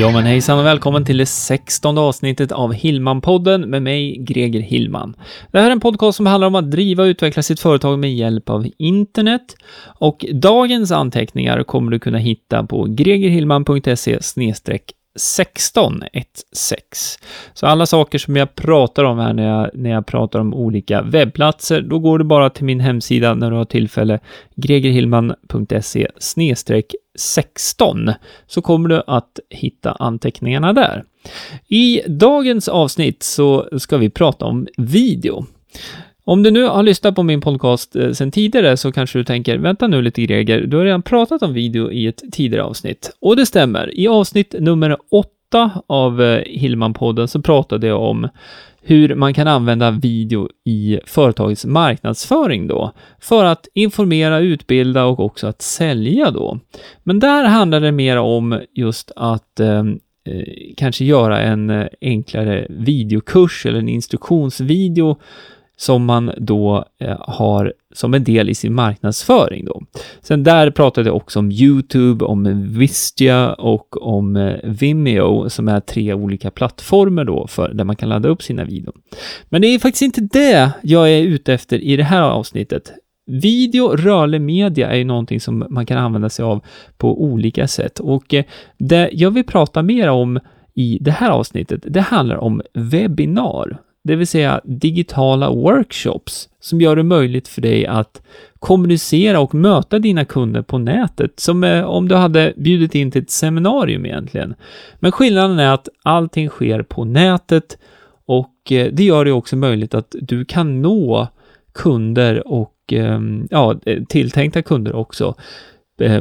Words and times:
Ja 0.00 0.10
men 0.10 0.24
hejsan 0.24 0.58
och 0.58 0.66
välkommen 0.66 1.04
till 1.04 1.16
det 1.16 1.26
sextonde 1.26 2.00
avsnittet 2.00 2.52
av 2.52 2.72
Hillman-podden 2.72 3.66
med 3.66 3.82
mig, 3.82 4.16
Greger 4.16 4.60
Hillman. 4.60 5.16
Det 5.52 5.60
här 5.60 5.66
är 5.66 5.70
en 5.70 5.80
podcast 5.80 6.16
som 6.16 6.26
handlar 6.26 6.48
om 6.48 6.54
att 6.54 6.70
driva 6.70 7.02
och 7.02 7.06
utveckla 7.06 7.42
sitt 7.42 7.60
företag 7.60 7.98
med 7.98 8.14
hjälp 8.14 8.50
av 8.50 8.66
internet. 8.78 9.56
Och 9.98 10.24
dagens 10.32 10.92
anteckningar 10.92 11.62
kommer 11.62 11.90
du 11.92 11.98
kunna 11.98 12.18
hitta 12.18 12.66
på 12.66 12.84
gregerhillman.se 12.84 14.22
1616. 15.14 17.18
Så 17.54 17.66
alla 17.66 17.86
saker 17.86 18.18
som 18.18 18.36
jag 18.36 18.54
pratar 18.54 19.04
om 19.04 19.18
här 19.18 19.32
när 19.32 19.48
jag, 19.48 19.70
när 19.74 19.90
jag 19.90 20.06
pratar 20.06 20.38
om 20.38 20.54
olika 20.54 21.02
webbplatser, 21.02 21.82
då 21.82 21.98
går 21.98 22.18
du 22.18 22.24
bara 22.24 22.50
till 22.50 22.64
min 22.64 22.80
hemsida 22.80 23.34
när 23.34 23.50
du 23.50 23.56
har 23.56 23.64
tillfälle, 23.64 24.20
gregerhillman.se 24.54 26.08
16 27.18 28.10
så 28.46 28.62
kommer 28.62 28.88
du 28.88 29.02
att 29.06 29.38
hitta 29.50 29.92
anteckningarna 29.92 30.72
där. 30.72 31.04
I 31.68 32.00
dagens 32.06 32.68
avsnitt 32.68 33.22
så 33.22 33.68
ska 33.78 33.96
vi 33.96 34.10
prata 34.10 34.44
om 34.44 34.66
video. 34.76 35.46
Om 36.26 36.42
du 36.42 36.50
nu 36.50 36.64
har 36.64 36.82
lyssnat 36.82 37.14
på 37.14 37.22
min 37.22 37.40
podcast 37.40 37.96
eh, 37.96 38.10
sedan 38.10 38.30
tidigare 38.30 38.76
så 38.76 38.92
kanske 38.92 39.18
du 39.18 39.24
tänker, 39.24 39.58
vänta 39.58 39.86
nu 39.86 40.02
lite 40.02 40.22
Greger, 40.22 40.60
du 40.60 40.76
har 40.76 40.84
redan 40.84 41.02
pratat 41.02 41.42
om 41.42 41.52
video 41.52 41.92
i 41.92 42.06
ett 42.06 42.22
tidigare 42.32 42.64
avsnitt. 42.64 43.16
Och 43.20 43.36
det 43.36 43.46
stämmer. 43.46 43.98
I 43.98 44.08
avsnitt 44.08 44.54
nummer 44.58 44.96
åtta 45.10 45.70
av 45.86 46.22
eh, 46.22 46.42
Hillman-podden 46.46 47.26
så 47.26 47.42
pratade 47.42 47.86
jag 47.86 48.02
om 48.02 48.28
hur 48.82 49.14
man 49.14 49.34
kan 49.34 49.48
använda 49.48 49.90
video 49.90 50.48
i 50.64 51.00
företagets 51.06 51.64
marknadsföring 51.64 52.66
då, 52.66 52.92
för 53.20 53.44
att 53.44 53.68
informera, 53.74 54.38
utbilda 54.38 55.04
och 55.04 55.20
också 55.20 55.46
att 55.46 55.62
sälja 55.62 56.30
då. 56.30 56.58
Men 57.02 57.20
där 57.20 57.44
handlar 57.44 57.80
det 57.80 57.92
mer 57.92 58.16
om 58.16 58.60
just 58.74 59.10
att 59.16 59.60
eh, 59.60 59.78
eh 59.78 59.84
kanske 60.76 61.04
göra 61.04 61.40
en 61.40 61.88
enklare 62.00 62.66
videokurs 62.70 63.66
eller 63.66 63.78
en 63.78 63.88
instruktionsvideo 63.88 65.16
som 65.76 66.04
man 66.04 66.32
då 66.36 66.84
eh, 67.00 67.16
har 67.20 67.72
som 67.94 68.14
en 68.14 68.24
del 68.24 68.50
i 68.50 68.54
sin 68.54 68.74
marknadsföring 68.74 69.64
då. 69.64 69.82
Sen 70.20 70.44
där 70.44 70.70
pratade 70.70 71.08
jag 71.08 71.16
också 71.16 71.38
om 71.38 71.52
YouTube, 71.52 72.24
om 72.24 72.68
Vistia 72.78 73.52
och 73.52 74.06
om 74.06 74.36
eh, 74.36 74.54
Vimeo 74.64 75.50
som 75.50 75.68
är 75.68 75.80
tre 75.80 76.14
olika 76.14 76.50
plattformar 76.50 77.24
då 77.24 77.46
för 77.46 77.74
där 77.74 77.84
man 77.84 77.96
kan 77.96 78.08
ladda 78.08 78.28
upp 78.28 78.42
sina 78.42 78.64
videor. 78.64 78.94
Men 79.48 79.62
det 79.62 79.68
är 79.68 79.78
faktiskt 79.78 80.02
inte 80.02 80.20
det 80.20 80.70
jag 80.82 81.10
är 81.10 81.22
ute 81.22 81.54
efter 81.54 81.78
i 81.78 81.96
det 81.96 82.04
här 82.04 82.22
avsnittet. 82.22 82.92
Video, 83.26 83.96
rörlig 83.96 84.40
media 84.40 84.90
är 84.90 84.96
ju 84.96 85.04
någonting 85.04 85.40
som 85.40 85.66
man 85.70 85.86
kan 85.86 85.98
använda 85.98 86.28
sig 86.28 86.44
av 86.44 86.64
på 86.96 87.22
olika 87.22 87.68
sätt 87.68 88.00
och 88.00 88.34
eh, 88.34 88.44
det 88.78 89.10
jag 89.12 89.30
vill 89.30 89.44
prata 89.44 89.82
mer 89.82 90.08
om 90.08 90.40
i 90.74 90.98
det 91.00 91.10
här 91.10 91.30
avsnittet, 91.30 91.80
det 91.86 92.00
handlar 92.00 92.36
om 92.36 92.62
webbinar 92.74 93.78
det 94.04 94.16
vill 94.16 94.26
säga 94.26 94.60
digitala 94.64 95.50
workshops 95.50 96.48
som 96.60 96.80
gör 96.80 96.96
det 96.96 97.02
möjligt 97.02 97.48
för 97.48 97.62
dig 97.62 97.86
att 97.86 98.22
kommunicera 98.58 99.40
och 99.40 99.54
möta 99.54 99.98
dina 99.98 100.24
kunder 100.24 100.62
på 100.62 100.78
nätet, 100.78 101.40
som 101.40 101.64
eh, 101.64 101.84
om 101.84 102.08
du 102.08 102.14
hade 102.14 102.52
bjudit 102.56 102.94
in 102.94 103.10
till 103.10 103.22
ett 103.22 103.30
seminarium 103.30 104.06
egentligen. 104.06 104.54
Men 104.94 105.12
skillnaden 105.12 105.58
är 105.58 105.74
att 105.74 105.88
allting 106.02 106.48
sker 106.48 106.82
på 106.82 107.04
nätet 107.04 107.78
och 108.26 108.72
eh, 108.72 108.88
det 108.92 109.04
gör 109.04 109.24
det 109.24 109.32
också 109.32 109.56
möjligt 109.56 109.94
att 109.94 110.14
du 110.20 110.44
kan 110.44 110.82
nå 110.82 111.28
kunder 111.72 112.48
och 112.48 112.74
ehm, 112.92 113.48
ja, 113.50 113.74
eh, 113.86 114.02
tilltänkta 114.04 114.62
kunder 114.62 114.94
också 114.94 115.34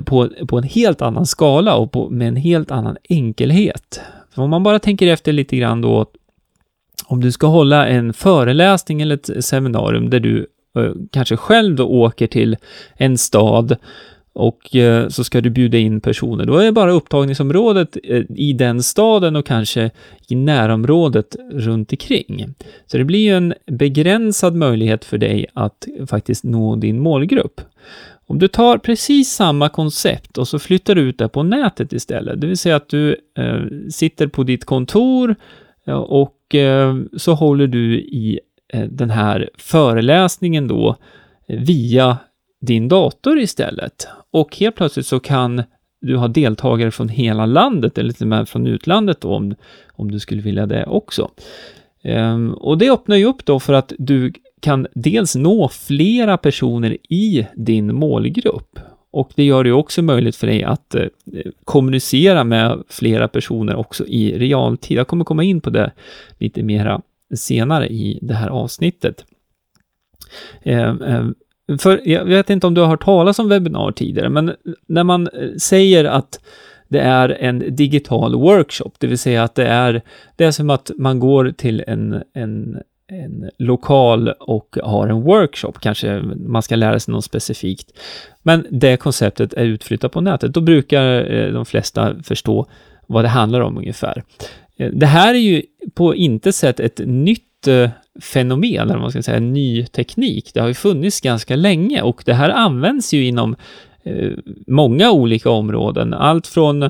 på, 0.05 0.29
på 0.47 0.57
en 0.57 0.63
helt 0.63 1.01
annan 1.01 1.25
skala 1.25 1.75
och 1.75 1.91
på, 1.91 2.09
med 2.09 2.27
en 2.27 2.35
helt 2.35 2.71
annan 2.71 2.97
enkelhet. 3.09 4.01
För 4.35 4.41
om 4.41 4.50
man 4.50 4.63
bara 4.63 4.79
tänker 4.79 5.07
efter 5.07 5.31
lite 5.31 5.57
grann 5.57 5.81
då 5.81 6.05
om 7.05 7.21
du 7.21 7.31
ska 7.31 7.47
hålla 7.47 7.87
en 7.87 8.13
föreläsning 8.13 9.01
eller 9.01 9.15
ett 9.15 9.45
seminarium 9.45 10.09
där 10.09 10.19
du 10.19 10.47
eh, 10.77 10.91
kanske 11.11 11.37
själv 11.37 11.75
då 11.75 11.87
åker 11.87 12.27
till 12.27 12.57
en 12.97 13.17
stad 13.17 13.77
och 14.33 14.75
eh, 14.75 15.07
så 15.07 15.23
ska 15.23 15.41
du 15.41 15.49
bjuda 15.49 15.77
in 15.77 16.01
personer. 16.01 16.45
Då 16.45 16.57
är 16.57 16.65
det 16.65 16.71
bara 16.71 16.91
upptagningsområdet 16.91 17.97
eh, 18.03 18.23
i 18.35 18.53
den 18.53 18.83
staden 18.83 19.35
och 19.35 19.45
kanske 19.45 19.91
i 20.29 20.35
närområdet 20.35 21.35
runt 21.51 21.91
omkring. 21.91 22.53
Så 22.85 22.97
det 22.97 23.03
blir 23.03 23.19
ju 23.19 23.37
en 23.37 23.53
begränsad 23.65 24.55
möjlighet 24.55 25.05
för 25.05 25.17
dig 25.17 25.45
att 25.53 25.87
faktiskt 26.07 26.43
nå 26.43 26.75
din 26.75 26.99
målgrupp. 26.99 27.61
Om 28.27 28.39
du 28.39 28.47
tar 28.47 28.77
precis 28.77 29.29
samma 29.29 29.69
koncept 29.69 30.37
och 30.37 30.47
så 30.47 30.59
flyttar 30.59 30.95
du 30.95 31.01
ut 31.01 31.17
det 31.17 31.29
på 31.29 31.43
nätet 31.43 31.93
istället, 31.93 32.41
det 32.41 32.47
vill 32.47 32.57
säga 32.57 32.75
att 32.75 32.89
du 32.89 33.15
eh, 33.37 33.89
sitter 33.89 34.27
på 34.27 34.43
ditt 34.43 34.65
kontor 34.65 35.35
och 35.88 36.39
Eh, 36.53 36.95
så 37.17 37.33
håller 37.33 37.67
du 37.67 37.95
i 37.99 38.39
eh, 38.73 38.83
den 38.89 39.09
här 39.09 39.49
föreläsningen 39.57 40.67
då 40.67 40.95
eh, 41.47 41.59
via 41.59 42.17
din 42.61 42.88
dator 42.88 43.39
istället. 43.39 44.07
Och 44.31 44.57
helt 44.57 44.75
plötsligt 44.75 45.07
så 45.07 45.19
kan 45.19 45.63
du 46.01 46.17
ha 46.17 46.27
deltagare 46.27 46.91
från 46.91 47.09
hela 47.09 47.45
landet 47.45 47.97
eller 47.97 48.13
till 48.13 48.23
och 48.23 48.27
med 48.27 48.49
från 48.49 48.67
utlandet 48.67 49.21
då, 49.21 49.35
om, 49.35 49.55
om 49.94 50.11
du 50.11 50.19
skulle 50.19 50.41
vilja 50.41 50.66
det 50.66 50.85
också. 50.85 51.31
Ehm, 52.03 52.53
och 52.53 52.77
det 52.77 52.91
öppnar 52.91 53.15
ju 53.15 53.25
upp 53.25 53.45
då 53.45 53.59
för 53.59 53.73
att 53.73 53.94
du 53.97 54.33
kan 54.59 54.88
dels 54.94 55.35
nå 55.35 55.69
flera 55.69 56.38
personer 56.38 56.97
i 57.09 57.47
din 57.55 57.95
målgrupp 57.95 58.79
och 59.13 59.31
det 59.35 59.44
gör 59.44 59.63
det 59.63 59.72
också 59.72 60.01
möjligt 60.01 60.35
för 60.35 60.47
dig 60.47 60.63
att 60.63 60.96
eh, 60.96 61.07
kommunicera 61.66 62.44
med 62.44 62.84
flera 62.90 63.28
personer 63.28 63.75
också 63.75 64.06
i 64.06 64.38
realtid. 64.38 64.97
Jag 64.97 65.07
kommer 65.07 65.25
komma 65.25 65.44
in 65.44 65.62
på 65.62 65.69
det 65.69 65.91
lite 66.38 66.63
mera 66.63 67.01
senare 67.35 67.88
i 67.88 68.19
det 68.22 68.34
här 68.34 68.50
avsnittet. 68.50 69.25
Eh, 70.62 70.90
eh 70.90 71.28
för 71.79 72.09
jag 72.09 72.25
vet 72.25 72.50
inte 72.50 72.68
om 72.68 72.74
du 72.74 72.81
har 72.81 72.88
hört 72.88 73.06
talas 73.06 73.40
om 73.40 73.50
webbinar 73.50 73.91
tidigare, 73.91 74.29
men 74.29 74.53
när 74.88 75.03
man 75.03 75.28
eh, 75.28 75.56
säger 75.57 76.06
att 76.06 76.40
det 76.88 77.00
är 77.00 77.30
en 77.30 77.75
digital 77.75 78.35
workshop, 78.35 78.91
det 78.97 79.07
vill 79.07 79.18
säga 79.18 79.44
att 79.44 79.56
det 79.56 79.68
är, 79.68 80.01
det 80.35 80.45
är 80.45 80.51
som 80.51 80.69
att 80.69 80.91
man 80.97 81.19
går 81.19 81.53
till 81.57 81.84
en, 81.88 82.24
en 82.34 82.78
en 83.07 83.49
lokal 83.57 84.27
och 84.29 84.77
har 84.83 85.07
en 85.07 85.21
workshop, 85.21 85.73
kanske 85.79 86.21
man 86.35 86.61
ska 86.61 86.75
lära 86.75 86.99
sig 86.99 87.11
något 87.11 87.25
specifikt. 87.25 87.91
Men 88.41 88.67
det 88.69 88.97
konceptet 88.97 89.53
är 89.53 89.65
utflyttat 89.65 90.11
på 90.11 90.21
nätet, 90.21 90.53
då 90.53 90.61
brukar 90.61 91.31
eh, 91.33 91.53
de 91.53 91.65
flesta 91.65 92.15
förstå 92.23 92.65
vad 93.07 93.23
det 93.23 93.29
handlar 93.29 93.61
om 93.61 93.77
ungefär. 93.77 94.23
Eh, 94.77 94.91
det 94.93 95.05
här 95.05 95.33
är 95.33 95.39
ju 95.39 95.61
på 95.93 96.15
inte 96.15 96.53
sätt 96.53 96.79
ett 96.79 97.01
nytt 97.05 97.67
eh, 97.67 97.89
fenomen, 98.21 98.81
eller 98.81 98.93
vad 98.93 99.01
man 99.01 99.11
ska 99.11 99.23
säga 99.23 99.37
en 99.37 99.53
ny 99.53 99.85
teknik. 99.85 100.51
Det 100.53 100.59
har 100.59 100.67
ju 100.67 100.73
funnits 100.73 101.21
ganska 101.21 101.55
länge 101.55 102.01
och 102.01 102.23
det 102.25 102.33
här 102.33 102.49
används 102.49 103.13
ju 103.13 103.25
inom 103.25 103.55
många 104.67 105.11
olika 105.11 105.49
områden. 105.49 106.13
Allt 106.13 106.47
från 106.47 106.83
Eh, 106.83 106.89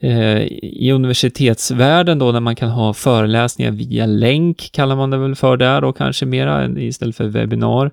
Eh, 0.00 0.42
i 0.62 0.92
universitetsvärlden 0.92 2.18
då 2.18 2.32
när 2.32 2.40
man 2.40 2.56
kan 2.56 2.70
ha 2.70 2.94
föreläsningar 2.94 3.70
via 3.70 4.06
länk 4.06 4.68
kallar 4.72 4.96
man 4.96 5.10
det 5.10 5.16
väl 5.16 5.34
för 5.34 5.56
där 5.56 5.84
och 5.84 5.96
kanske 5.96 6.26
mera 6.26 6.68
istället 6.68 7.16
för 7.16 7.24
webbinar. 7.24 7.90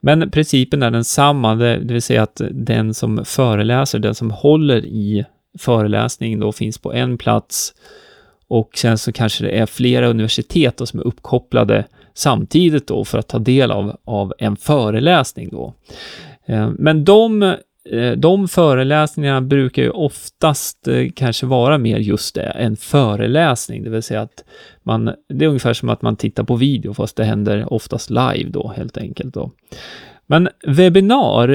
Men 0.00 0.30
principen 0.30 0.82
är 0.82 0.90
densamma, 0.90 1.54
det, 1.54 1.78
det 1.78 1.92
vill 1.92 2.02
säga 2.02 2.22
att 2.22 2.40
den 2.50 2.94
som 2.94 3.24
föreläser, 3.24 3.98
den 3.98 4.14
som 4.14 4.30
håller 4.30 4.84
i 4.84 5.24
föreläsningen 5.58 6.40
då 6.40 6.52
finns 6.52 6.78
på 6.78 6.92
en 6.92 7.18
plats 7.18 7.74
och 8.48 8.70
sen 8.74 8.98
så 8.98 9.12
kanske 9.12 9.44
det 9.44 9.50
är 9.50 9.66
flera 9.66 10.08
universitet 10.08 10.76
då 10.76 10.86
som 10.86 11.00
är 11.00 11.06
uppkopplade 11.06 11.84
samtidigt 12.14 12.86
då 12.86 13.04
för 13.04 13.18
att 13.18 13.28
ta 13.28 13.38
del 13.38 13.70
av, 13.70 13.96
av 14.04 14.34
en 14.38 14.56
föreläsning 14.56 15.48
då. 15.48 15.74
Eh, 16.46 16.70
men 16.78 17.04
de 17.04 17.54
Eh, 17.88 18.12
de 18.12 18.48
föreläsningarna 18.48 19.40
brukar 19.40 19.82
ju 19.82 19.90
oftast 19.90 20.88
eh, 20.88 21.06
kanske 21.14 21.46
vara 21.46 21.78
mer 21.78 21.98
just 21.98 22.34
det, 22.34 22.42
en 22.42 22.76
föreläsning, 22.76 23.84
det 23.84 23.90
vill 23.90 24.02
säga 24.02 24.20
att 24.20 24.44
man, 24.82 25.04
det 25.28 25.44
är 25.44 25.48
ungefär 25.48 25.72
som 25.72 25.88
att 25.88 26.02
man 26.02 26.16
tittar 26.16 26.44
på 26.44 26.56
video, 26.56 26.94
fast 26.94 27.16
det 27.16 27.24
händer 27.24 27.72
oftast 27.72 28.10
live 28.10 28.50
då, 28.50 28.72
helt 28.76 28.98
enkelt 28.98 29.34
då. 29.34 29.50
Men 30.26 30.48
webbinar 30.66 31.48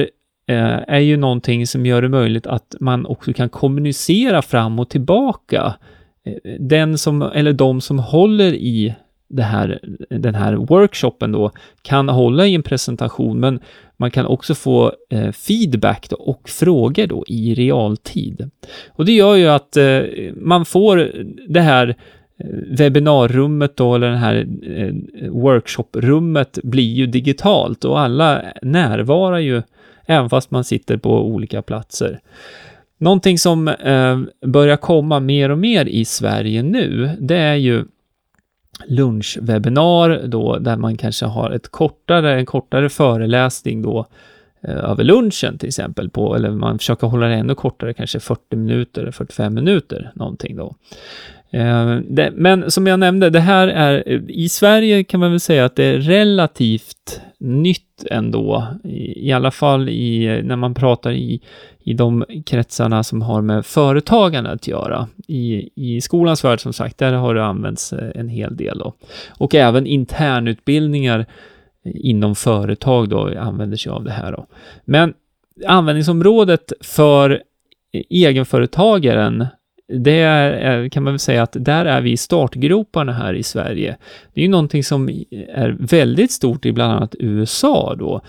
eh, 0.48 0.78
är 0.88 0.98
ju 0.98 1.16
någonting 1.16 1.66
som 1.66 1.86
gör 1.86 2.02
det 2.02 2.08
möjligt 2.08 2.46
att 2.46 2.74
man 2.80 3.06
också 3.06 3.32
kan 3.32 3.48
kommunicera 3.48 4.42
fram 4.42 4.78
och 4.78 4.88
tillbaka. 4.88 5.74
Den 6.58 6.98
som, 6.98 7.22
eller 7.22 7.52
de 7.52 7.80
som 7.80 7.98
håller 7.98 8.54
i 8.54 8.94
här, 9.38 9.80
den 10.10 10.34
här 10.34 10.54
workshopen 10.54 11.32
då 11.32 11.50
kan 11.82 12.08
hålla 12.08 12.46
i 12.46 12.54
en 12.54 12.62
presentation, 12.62 13.40
men 13.40 13.60
man 13.96 14.10
kan 14.10 14.26
också 14.26 14.54
få 14.54 14.92
eh, 15.10 15.32
feedback 15.32 16.06
då, 16.10 16.16
och 16.16 16.48
frågor 16.48 17.06
då 17.06 17.24
i 17.28 17.54
realtid. 17.54 18.50
Och 18.88 19.04
det 19.04 19.12
gör 19.12 19.34
ju 19.34 19.46
att 19.46 19.76
eh, 19.76 20.00
man 20.34 20.64
får 20.64 21.12
det 21.48 21.60
här 21.60 21.88
eh, 21.88 22.46
webbinarrummet 22.78 23.76
då, 23.76 23.94
eller 23.94 24.10
det 24.10 24.16
här 24.16 24.46
eh, 24.66 24.94
workshoprummet 25.30 26.58
blir 26.62 26.92
ju 26.92 27.06
digitalt 27.06 27.84
och 27.84 28.00
alla 28.00 28.42
närvarar 28.62 29.38
ju 29.38 29.62
även 30.06 30.30
fast 30.30 30.50
man 30.50 30.64
sitter 30.64 30.96
på 30.96 31.26
olika 31.26 31.62
platser. 31.62 32.20
Någonting 32.98 33.38
som 33.38 33.68
eh, 33.68 34.20
börjar 34.46 34.76
komma 34.76 35.20
mer 35.20 35.50
och 35.50 35.58
mer 35.58 35.86
i 35.86 36.04
Sverige 36.04 36.62
nu, 36.62 37.10
det 37.20 37.36
är 37.36 37.54
ju 37.54 37.84
lunchwebinar 38.84 40.22
då, 40.26 40.58
där 40.58 40.76
man 40.76 40.96
kanske 40.96 41.26
har 41.26 41.50
ett 41.50 41.68
kortare, 41.68 42.34
en 42.34 42.46
kortare 42.46 42.88
föreläsning 42.88 43.82
då 43.82 44.06
eh, 44.60 44.76
över 44.76 45.04
lunchen 45.04 45.58
till 45.58 45.68
exempel, 45.68 46.10
på, 46.10 46.36
eller 46.36 46.50
man 46.50 46.78
försöker 46.78 47.06
hålla 47.06 47.26
det 47.26 47.34
ännu 47.34 47.54
kortare, 47.54 47.94
kanske 47.94 48.20
40 48.20 48.56
minuter, 48.56 49.10
45 49.10 49.54
minuter 49.54 50.12
någonting 50.14 50.56
då. 50.56 50.74
Eh, 51.50 51.96
det, 52.08 52.30
men 52.34 52.70
som 52.70 52.86
jag 52.86 53.00
nämnde, 53.00 53.30
det 53.30 53.40
här 53.40 53.68
är, 53.68 54.08
i 54.30 54.48
Sverige 54.48 55.04
kan 55.04 55.20
man 55.20 55.30
väl 55.30 55.40
säga 55.40 55.64
att 55.64 55.76
det 55.76 55.84
är 55.84 55.98
relativt 55.98 57.20
nytt 57.38 57.85
ändå, 58.10 58.66
i, 58.84 59.28
i 59.28 59.32
alla 59.32 59.50
fall 59.50 59.88
i, 59.88 60.40
när 60.44 60.56
man 60.56 60.74
pratar 60.74 61.10
i, 61.12 61.40
i 61.84 61.94
de 61.94 62.24
kretsarna 62.46 63.02
som 63.02 63.22
har 63.22 63.42
med 63.42 63.66
företagande 63.66 64.50
att 64.50 64.68
göra. 64.68 65.08
I, 65.26 65.70
I 65.74 66.00
skolans 66.00 66.44
värld 66.44 66.60
som 66.60 66.72
sagt, 66.72 66.98
där 66.98 67.12
har 67.12 67.34
det 67.34 67.44
använts 67.44 67.92
eh, 67.92 68.10
en 68.14 68.28
hel 68.28 68.56
del 68.56 68.78
då. 68.78 68.94
Och 69.38 69.54
även 69.54 69.86
internutbildningar 69.86 71.18
eh, 71.18 71.92
inom 71.94 72.34
företag 72.34 73.08
då 73.08 73.38
använder 73.38 73.76
sig 73.76 73.92
av 73.92 74.04
det 74.04 74.10
här 74.10 74.32
då. 74.32 74.46
Men 74.84 75.14
användningsområdet 75.66 76.72
för 76.80 77.30
eh, 77.92 78.02
egenföretagaren 78.10 79.46
det 79.88 80.20
är, 80.20 80.82
eh, 80.82 80.88
kan 80.88 81.02
man 81.02 81.12
väl 81.12 81.18
säga 81.18 81.42
att 81.42 81.56
där 81.60 81.84
är 81.84 82.00
vi 82.00 82.12
i 82.12 82.16
startgroparna 82.16 83.12
här 83.12 83.34
i 83.34 83.42
Sverige. 83.42 83.96
Det 84.34 84.40
är 84.40 84.42
ju 84.42 84.50
någonting 84.50 84.84
som 84.84 85.08
är 85.54 85.76
väldigt 85.78 86.30
stort 86.30 86.66
i 86.66 86.72
bland 86.72 86.92
annat 86.92 87.14
USA 87.18 87.94
då, 87.98 88.20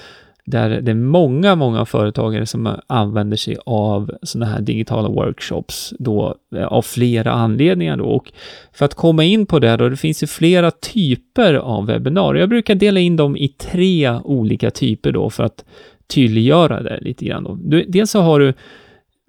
där 0.45 0.81
det 0.81 0.92
är 0.92 0.95
många, 0.95 1.56
många 1.56 1.86
företagare 1.86 2.45
som 2.45 2.75
använder 2.88 3.38
sig 3.38 3.57
av 3.65 4.12
sådana 4.21 4.51
här 4.51 4.62
digitala 4.62 5.09
workshops 5.09 5.94
då 6.00 6.36
eh, 6.56 6.65
av 6.65 6.81
flera 6.81 7.31
anledningar 7.31 7.98
då. 7.98 8.06
Och 8.06 8.31
för 8.74 8.86
att 8.86 8.94
komma 8.94 9.24
in 9.24 9.45
på 9.45 9.59
det 9.59 9.77
då, 9.77 9.89
det 9.89 9.98
finns 9.98 10.24
ju 10.24 10.27
flera 10.27 10.71
typer 10.71 11.54
av 11.54 11.86
webbinarier. 11.86 12.39
Jag 12.39 12.50
brukar 12.50 12.75
dela 12.75 13.00
in 13.00 13.15
dem 13.15 13.38
i 13.38 13.48
tre 13.48 14.19
olika 14.24 14.71
typer 14.71 15.12
då 15.12 15.30
för 15.30 15.44
att 15.44 15.65
tydliggöra 16.07 16.81
det 16.83 17.00
lite 17.01 17.25
grann 17.25 17.44
då. 17.44 17.81
Dels 17.88 18.12
så 18.12 18.21
har 18.21 18.39
du 18.39 18.54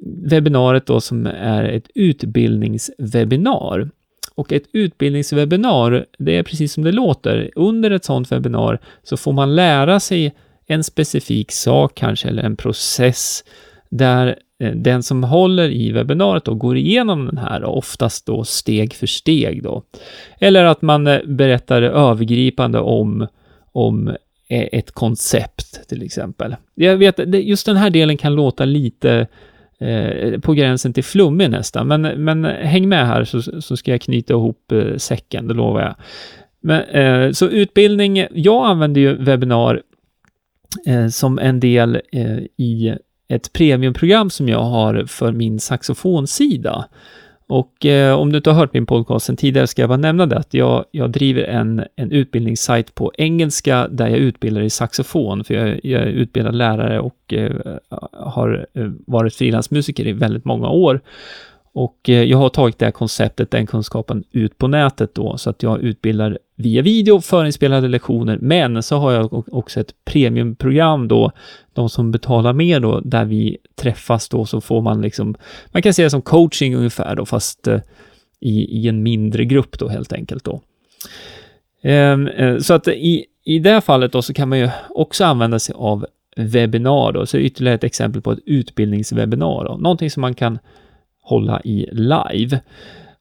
webbinariet 0.07 0.87
då 0.87 1.01
som 1.01 1.27
är 1.27 1.65
ett 1.65 1.89
utbildningswebinar. 1.95 3.91
Och 4.35 4.53
ett 4.53 4.69
utbildningswebinar, 4.73 6.07
det 6.19 6.37
är 6.37 6.43
precis 6.43 6.73
som 6.73 6.85
det 6.85 6.93
låter. 6.93 7.51
Under 7.57 7.91
ett 7.91 8.05
sådant 8.05 8.33
webbinar 8.33 8.79
så 9.03 9.17
får 9.17 9.33
man 9.33 9.55
lära 9.57 10.01
sig 10.01 10.35
en 10.67 10.85
specifik 10.85 11.53
sak 11.53 11.95
kanske, 11.95 12.29
eller 12.29 12.43
en 12.43 12.57
process 12.57 13.45
där 13.89 14.37
eh, 14.61 14.73
den 14.73 15.03
som 15.03 15.25
håller 15.25 15.69
i 15.69 15.93
webbinariet 15.93 16.45
då 16.45 16.55
går 16.55 16.77
igenom 16.77 17.27
den 17.27 17.39
här, 17.39 17.65
oftast 17.65 18.27
då 18.27 18.45
steg 18.45 18.95
för 18.95 19.07
steg 19.07 19.63
då. 19.63 19.83
Eller 20.41 20.65
att 20.65 20.83
man 20.83 21.07
eh, 21.07 21.21
berättar 21.27 21.83
övergripande 21.83 22.81
om, 22.81 23.27
om 23.73 24.09
eh, 24.49 24.69
ett 24.73 24.91
koncept 24.91 25.89
till 25.89 26.03
exempel. 26.03 26.57
Jag 26.75 26.97
vet, 26.97 27.35
just 27.35 27.67
den 27.67 27.77
här 27.77 27.91
delen 27.91 28.17
kan 28.17 28.35
låta 28.35 28.65
lite 28.65 29.27
eh, 29.81 30.41
på 30.41 30.53
gränsen 30.53 30.93
till 30.93 31.05
flummig 31.05 31.51
nästan, 31.51 31.89
men, 31.89 32.03
men 32.03 32.45
häng 32.45 32.89
med 32.89 33.07
här 33.07 33.25
så, 33.25 33.43
så 33.63 33.77
ska 33.77 33.91
jag 33.91 34.01
knyta 34.01 34.33
ihop 34.33 34.73
eh, 34.73 34.97
säcken, 34.97 35.49
det 35.49 35.55
lovar 35.55 35.81
jag. 35.81 35.95
Men, 36.61 36.83
eh, 36.83 37.33
så 37.33 37.49
utbildning, 37.49 38.27
jag 38.31 38.67
använder 38.67 39.01
ju 39.01 39.25
webbinar 39.25 39.83
eh, 40.87 41.09
som 41.09 41.39
en 41.39 41.61
del 41.61 42.01
eh, 42.13 42.39
i 42.57 42.97
ett 43.29 43.53
premiumprogram 43.53 44.31
som 44.31 44.49
jag 44.49 44.63
har 44.63 45.05
för 45.07 45.33
min 45.33 45.61
saxofonsida. 45.61 46.85
Och 47.49 47.87
eh, 47.87 48.19
om 48.19 48.33
du 48.33 48.37
inte 48.37 48.51
har 48.51 48.57
hört 48.57 48.73
min 48.73 48.87
podcast 48.87 49.27
sen 49.27 49.37
tidigare 49.37 49.67
ska 49.67 49.83
jag 49.83 49.89
bara 49.89 49.97
nämna 49.97 50.27
det 50.27 50.37
att 50.37 50.55
jag, 50.55 50.85
jag 50.91 51.11
driver 51.11 51.43
en, 51.43 51.85
en 51.97 52.13
utbildningssajt 52.13 52.95
på 52.95 53.13
engelska 53.19 53.89
där 53.89 54.09
jag 54.09 54.19
utbildar 54.19 54.63
i 54.63 54.71
saxofon, 54.71 55.45
för 55.45 55.55
jag, 55.55 55.81
jag 55.83 56.03
är 56.03 56.07
utbildad 56.07 56.55
lärare 56.55 57.01
och 57.01 57.35
eh, 57.35 57.53
har 58.13 58.67
eh, 58.75 58.91
varit 59.07 59.35
frilansmusiker 59.35 60.07
i 60.07 60.13
väldigt 60.13 60.45
många 60.45 60.69
år. 60.69 61.01
Och 61.79 62.09
eh, 62.09 62.23
jag 62.23 62.39
har 62.39 62.49
tagit 62.49 62.79
det 62.79 62.85
här 62.85 62.93
konceptet, 62.93 63.51
den 63.51 63.67
kunskapen, 63.67 64.25
ut 64.33 64.59
på 64.59 64.69
nätet 64.69 65.15
då, 65.15 65.37
så 65.39 65.51
att 65.51 65.63
jag 65.63 65.81
utbildar 65.81 66.39
via 66.57 66.83
video, 66.83 67.21
förinspelade 67.21 67.89
lektioner, 67.89 68.39
men 68.41 68.83
så 68.83 68.97
har 68.97 69.13
jag 69.13 69.55
också 69.55 69.81
ett 69.81 69.95
premiumprogram 70.05 71.09
då, 71.09 71.33
de 71.73 71.89
som 71.89 72.13
betalar 72.13 72.53
mer 72.53 72.81
då, 72.81 73.01
där 73.01 73.25
vi 73.25 73.57
träffas 73.77 74.29
då, 74.29 74.45
så 74.45 74.61
får 74.61 74.81
man 74.81 75.03
liksom, 75.03 75.35
man 75.67 75.83
kan 75.83 75.95
säga 75.95 76.07
det 76.07 76.11
som 76.11 76.23
coaching 76.23 76.77
ungefär 76.77 77.17
då, 77.17 77.27
fast 77.27 77.67
eh, 77.67 77.81
i, 78.41 78.81
i 78.81 78.89
en 78.89 79.03
mindre 79.03 79.45
grupp 79.45 79.79
då 79.79 79.89
helt 79.89 80.13
enkelt 80.13 80.45
då. 80.45 80.61
Ehm, 81.83 82.29
eh, 82.29 82.59
så 82.59 82.75
att 82.75 82.89
i, 82.89 83.25
i 83.45 83.59
det 83.59 83.71
här 83.71 83.81
fallet 83.81 84.13
då 84.13 84.23
så 84.23 84.35
kan 84.35 84.49
man 84.49 84.59
ju 84.59 84.71
också 84.91 85.25
använda 85.25 85.59
sig 85.59 85.75
av 85.79 86.07
webbinar 86.37 87.13
då, 87.13 87.27
så 87.27 87.39
ytterligare 87.39 87.75
ett 87.75 87.85
exempel 87.85 88.23
på 88.23 88.33
ett 88.33 88.41
utbildningswebbinar 88.47 89.65
då, 89.65 89.77
någonting 89.77 90.11
som 90.11 90.21
man 90.21 90.35
kan 90.35 90.59
hålla 91.29 91.61
i 91.65 91.89
live. 91.93 92.61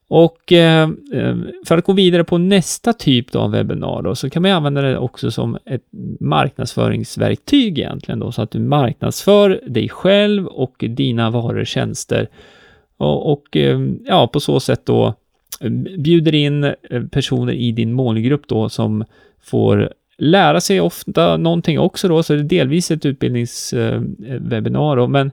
Och 0.08 0.52
eh, 0.52 0.90
eh, 1.12 1.36
för 1.66 1.78
att 1.78 1.84
gå 1.84 1.92
vidare 1.92 2.24
på 2.24 2.38
nästa 2.38 2.92
typ 2.92 3.34
av 3.34 3.50
webbinar 3.50 4.02
då, 4.02 4.14
så 4.14 4.30
kan 4.30 4.42
man 4.42 4.50
använda 4.50 4.82
det 4.82 4.98
också 4.98 5.30
som 5.30 5.58
ett 5.64 5.84
marknadsföringsverktyg 6.20 7.78
egentligen 7.78 8.18
då, 8.18 8.32
så 8.32 8.42
att 8.42 8.50
du 8.50 8.58
marknadsför 8.58 9.60
dig 9.66 9.88
själv 9.88 10.46
och 10.46 10.74
dina 10.78 11.30
varor 11.30 11.60
och 11.60 11.66
tjänster. 11.66 12.28
Och, 12.96 13.32
och 13.32 13.56
eh, 13.56 13.80
ja, 14.06 14.26
på 14.26 14.40
så 14.40 14.60
sätt 14.60 14.86
då 14.86 15.14
eh, 15.60 15.70
bjuder 15.98 16.34
in 16.34 16.64
eh, 16.64 16.74
personer 17.10 17.52
i 17.52 17.72
din 17.72 17.92
målgrupp 17.92 18.48
då 18.48 18.68
som 18.68 19.04
får 19.42 19.92
lära 20.18 20.60
sig 20.60 20.80
ofta 20.80 21.36
någonting 21.36 21.78
också 21.78 22.08
då, 22.08 22.22
så 22.22 22.32
det 22.32 22.40
är 22.40 22.44
delvis 22.44 22.90
ett 22.90 23.06
utbildningswebinar 23.06 24.96
då, 24.96 25.06
men 25.06 25.30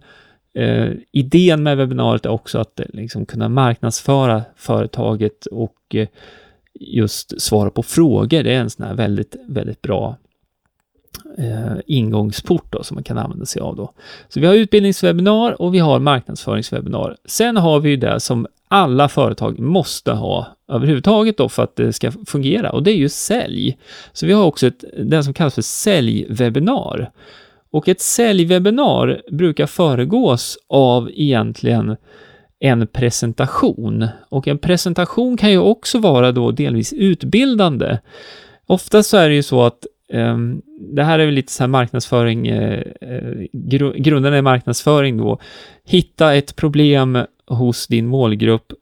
Eh, 0.56 0.92
idén 1.12 1.64
med 1.64 1.78
webbinariet 1.78 2.26
är 2.26 2.30
också 2.30 2.60
att 2.60 2.80
eh, 2.80 2.86
liksom 2.94 3.26
kunna 3.26 3.50
marknadsföra 3.50 4.44
företaget 4.56 5.46
och 5.46 5.76
eh, 5.94 6.08
just 6.80 7.42
svara 7.42 7.70
på 7.70 7.84
frågor. 7.84 8.44
Det 8.44 8.54
är 8.54 8.60
en 8.60 8.70
sån 8.70 8.86
här 8.86 8.94
väldigt, 8.94 9.36
väldigt 9.48 9.82
bra 9.82 10.18
eh, 11.38 11.78
ingångsport 11.86 12.66
då, 12.70 12.84
som 12.84 12.96
man 12.96 13.04
kan 13.04 13.18
använda 13.18 13.46
sig 13.46 13.62
av 13.62 13.76
då. 13.76 13.94
Så 14.28 14.40
vi 14.40 14.48
har 14.48 14.54
utbildningswebinar 14.54 15.62
och 15.62 15.74
vi 15.74 15.80
har 15.80 16.00
marknadsföringswebinar. 16.00 17.18
Sen 17.26 17.58
har 17.58 17.80
vi 17.80 17.90
ju 17.90 17.98
det 17.98 18.20
som 18.20 18.48
alla 18.68 19.10
företag 19.10 19.60
måste 19.60 20.12
ha 20.12 20.48
överhuvudtaget 20.68 21.38
då 21.38 21.50
för 21.50 21.64
att 21.64 21.76
det 21.76 21.94
ska 21.94 22.12
fungera 22.26 22.72
och 22.72 22.84
det 22.84 22.92
är 22.92 22.98
ju 22.98 23.10
sälj. 23.10 23.78
Så 24.14 24.26
vi 24.26 24.34
har 24.34 24.44
också 24.44 24.68
ett, 24.68 24.84
det 25.00 25.24
som 25.24 25.34
kallas 25.34 25.56
för 25.56 25.62
säljwebinar. 25.62 27.12
Och 27.76 27.90
ett 27.90 28.02
säljwebinar 28.02 29.22
brukar 29.32 29.66
föregås 29.66 30.58
av 30.70 31.10
egentligen 31.14 31.96
en 32.60 32.88
presentation. 32.88 34.08
Och 34.30 34.48
en 34.48 34.58
presentation 34.58 35.38
kan 35.38 35.52
ju 35.52 35.58
också 35.58 36.00
vara 36.00 36.32
då 36.32 36.52
delvis 36.52 36.94
utbildande. 36.94 37.98
Ofta 38.66 39.04
så 39.04 39.18
är 39.18 39.30
det 39.30 39.36
ju 39.36 39.44
så 39.44 39.64
att 39.64 39.86
um, 40.14 40.62
det 40.96 41.04
här 41.04 41.20
är 41.20 41.26
väl 41.26 41.36
lite 41.36 41.52
så 41.52 41.64
här 41.64 41.68
marknadsföring, 41.68 42.48
eh, 42.48 42.80
eh 43.02 43.48
gru 43.54 43.94
grunden 43.98 44.34
i 44.34 44.42
marknadsföring 44.42 45.18
då. 45.18 45.40
Hitta 45.86 46.36
ett 46.36 46.56
problem 46.56 47.18
hos 47.48 47.88
din 47.88 48.08
målgrupp 48.08 48.74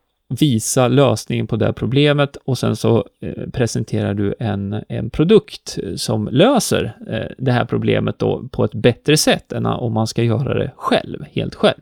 visa 0.41 0.87
lösningen 0.87 1.47
på 1.47 1.55
det 1.55 1.73
problemet 1.73 2.37
och 2.45 2.57
sen 2.57 2.75
så 2.75 3.07
eh, 3.21 3.49
presenterar 3.53 4.13
du 4.13 4.35
en, 4.39 4.83
en 4.89 5.09
produkt 5.09 5.79
eh, 5.83 5.95
som 5.95 6.29
löser 6.31 6.97
eh, 7.09 7.31
det 7.37 7.51
här 7.51 7.65
problemet 7.65 8.19
då 8.19 8.43
på 8.51 8.63
ett 8.63 8.73
bättre 8.73 9.17
sätt 9.17 9.51
än 9.51 9.65
om 9.65 9.93
man 9.93 10.07
ska 10.07 10.23
göra 10.23 10.53
det 10.53 10.71
själv, 10.75 11.25
helt 11.31 11.55
själv. 11.55 11.81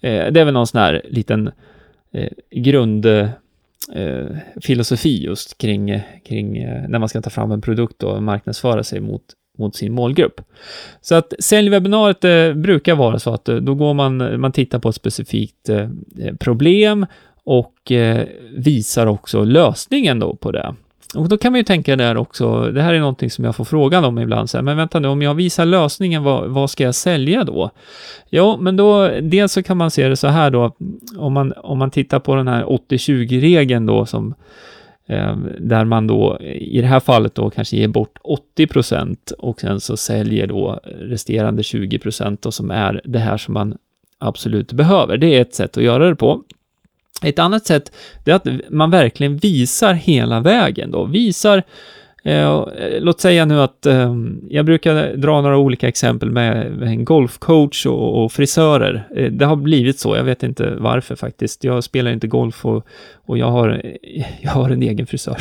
Det 0.00 0.40
är 0.40 0.44
väl 0.44 0.54
någon 0.54 0.66
sån 0.66 0.80
här 0.80 1.02
liten 1.08 1.50
grundfilosofi 2.50 5.24
just 5.24 5.58
kring, 5.58 6.00
kring 6.24 6.66
när 6.88 6.98
man 6.98 7.08
ska 7.08 7.22
ta 7.22 7.30
fram 7.30 7.52
en 7.52 7.60
produkt 7.60 8.02
och 8.02 8.22
marknadsföra 8.22 8.84
sig 8.84 9.00
mot 9.00 9.22
mot 9.58 9.76
sin 9.76 9.92
målgrupp. 9.92 10.40
Så 11.00 11.14
att 11.14 11.32
säljwebbinariet 11.38 12.24
eh, 12.24 12.52
brukar 12.52 12.94
vara 12.94 13.18
så 13.18 13.34
att 13.34 13.44
då 13.44 13.74
går 13.74 13.94
man, 13.94 14.40
man 14.40 14.52
tittar 14.52 14.78
på 14.78 14.88
ett 14.88 14.94
specifikt 14.94 15.68
eh, 15.68 15.88
problem 16.38 17.06
och 17.44 17.92
eh, 17.92 18.26
visar 18.56 19.06
också 19.06 19.44
lösningen 19.44 20.18
då 20.18 20.36
på 20.36 20.52
det. 20.52 20.74
och 21.14 21.28
då 21.28 21.38
kan 21.38 21.52
man 21.52 21.58
ju 21.58 21.64
tänka 21.64 21.96
där 21.96 22.16
också, 22.16 22.70
det 22.70 22.82
här 22.82 22.94
är 22.94 23.00
någonting 23.00 23.30
som 23.30 23.44
jag 23.44 23.56
får 23.56 23.64
frågan 23.64 24.04
om 24.04 24.18
ibland, 24.18 24.50
så 24.50 24.58
här, 24.58 24.62
men 24.62 24.76
vänta 24.76 25.00
nu, 25.00 25.08
om 25.08 25.22
jag 25.22 25.34
visar 25.34 25.64
lösningen, 25.64 26.22
vad, 26.22 26.50
vad 26.50 26.70
ska 26.70 26.84
jag 26.84 26.94
sälja 26.94 27.44
då? 27.44 27.70
Ja, 28.30 28.56
men 28.60 28.76
då, 28.76 29.08
dels 29.22 29.52
så 29.52 29.62
kan 29.62 29.76
man 29.76 29.90
se 29.90 30.08
det 30.08 30.16
så 30.16 30.28
här 30.28 30.50
då, 30.50 30.76
om 31.16 31.32
man, 31.32 31.52
om 31.52 31.78
man 31.78 31.90
tittar 31.90 32.18
på 32.18 32.34
den 32.34 32.48
här 32.48 32.64
80-20-regeln 32.64 33.86
då, 33.86 34.06
som, 34.06 34.34
eh, 35.06 35.36
där 35.58 35.84
man 35.84 36.06
då 36.06 36.38
i 36.40 36.80
det 36.80 36.86
här 36.86 37.00
fallet 37.00 37.34
då 37.34 37.50
kanske 37.50 37.76
ger 37.76 37.88
bort 37.88 38.18
80 38.22 38.66
procent 38.66 39.32
och 39.38 39.60
sen 39.60 39.80
så 39.80 39.96
säljer 39.96 40.46
då 40.46 40.80
resterande 40.84 41.62
20 41.62 41.98
procent 41.98 42.46
och 42.46 42.54
som 42.54 42.70
är 42.70 43.00
det 43.04 43.18
här 43.18 43.36
som 43.36 43.54
man 43.54 43.76
absolut 44.18 44.72
behöver. 44.72 45.16
Det 45.16 45.26
är 45.26 45.40
ett 45.40 45.54
sätt 45.54 45.76
att 45.76 45.82
göra 45.82 46.08
det 46.08 46.16
på. 46.16 46.42
Ett 47.22 47.38
annat 47.38 47.66
sätt 47.66 47.92
är 48.24 48.34
att 48.34 48.46
man 48.70 48.90
verkligen 48.90 49.36
visar 49.36 49.94
hela 49.94 50.40
vägen 50.40 50.90
då, 50.90 51.04
visar 51.04 51.62
Eh, 52.24 52.42
eh 52.42 53.00
låt 53.00 53.20
säga 53.20 53.44
nu 53.44 53.60
att 53.60 53.86
eh, 53.86 54.14
jag 54.48 54.64
brukar 54.64 55.16
dra 55.16 55.40
några 55.40 55.58
olika 55.58 55.88
exempel 55.88 56.30
med, 56.30 56.72
med 56.72 56.88
en 56.88 57.04
golfcoach 57.04 57.86
och, 57.86 58.24
och 58.24 58.32
frisörer. 58.32 59.08
Eh, 59.16 59.32
det 59.32 59.44
har 59.44 59.56
blivit 59.56 59.98
så, 59.98 60.16
jag 60.16 60.24
vet 60.24 60.42
inte 60.42 60.74
varför 60.78 61.16
faktiskt. 61.16 61.64
Jag 61.64 61.84
spelar 61.84 62.10
inte 62.10 62.26
golf 62.26 62.66
och, 62.66 62.86
och 63.26 63.38
jag, 63.38 63.50
har, 63.50 63.82
jag 64.40 64.50
har 64.50 64.70
en 64.70 64.82
egen 64.82 65.06
frisör. 65.06 65.38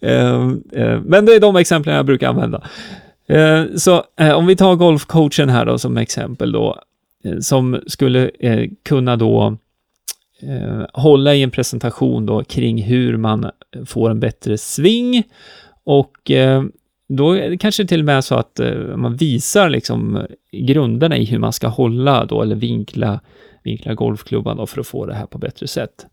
Eh, 0.00 0.48
eh, 0.72 1.00
men 1.04 1.26
det 1.26 1.32
är 1.32 1.40
de 1.40 1.56
exemplen 1.56 1.96
jag 1.96 2.06
brukar 2.06 2.28
använda. 2.28 2.62
Eh, 3.28 3.64
så 3.76 4.02
eh, 4.20 4.32
om 4.32 4.46
vi 4.46 4.56
tar 4.56 4.74
golfcoachen 4.74 5.48
här 5.48 5.66
då 5.66 5.78
som 5.78 5.96
exempel 5.96 6.52
då, 6.52 6.78
eh, 7.24 7.38
som 7.38 7.80
skulle 7.86 8.30
kunna 8.84 9.16
då 9.16 9.56
eh, 10.42 10.86
hålla 10.92 11.34
i 11.34 11.42
en 11.42 11.50
presentation 11.50 12.26
då 12.26 12.44
kring 12.44 12.82
hur 12.82 13.16
man 13.16 13.50
får 13.86 14.10
en 14.10 14.20
bättre 14.20 14.58
sving 14.58 15.22
och 15.84 16.30
eh, 16.30 16.62
då 17.08 17.32
är 17.32 17.50
det 17.50 17.58
kanske 17.58 17.86
till 17.86 18.00
och 18.00 18.06
med 18.06 18.24
så 18.24 18.34
att 18.34 18.60
eh, 18.60 18.96
man 18.96 19.16
visar 19.16 19.68
liksom 19.68 20.26
grunderna 20.52 21.16
i 21.16 21.24
hur 21.24 21.38
man 21.38 21.52
ska 21.52 21.68
hålla 21.68 22.24
då 22.24 22.42
eller 22.42 22.56
vinkla, 22.56 23.20
vinkla 23.64 23.94
golfklubban 23.94 24.56
då 24.56 24.66
för 24.66 24.80
att 24.80 24.86
få 24.86 25.06
det 25.06 25.14
här 25.14 25.26
på 25.26 25.38
bättre 25.38 25.66
sätt. 25.66 26.06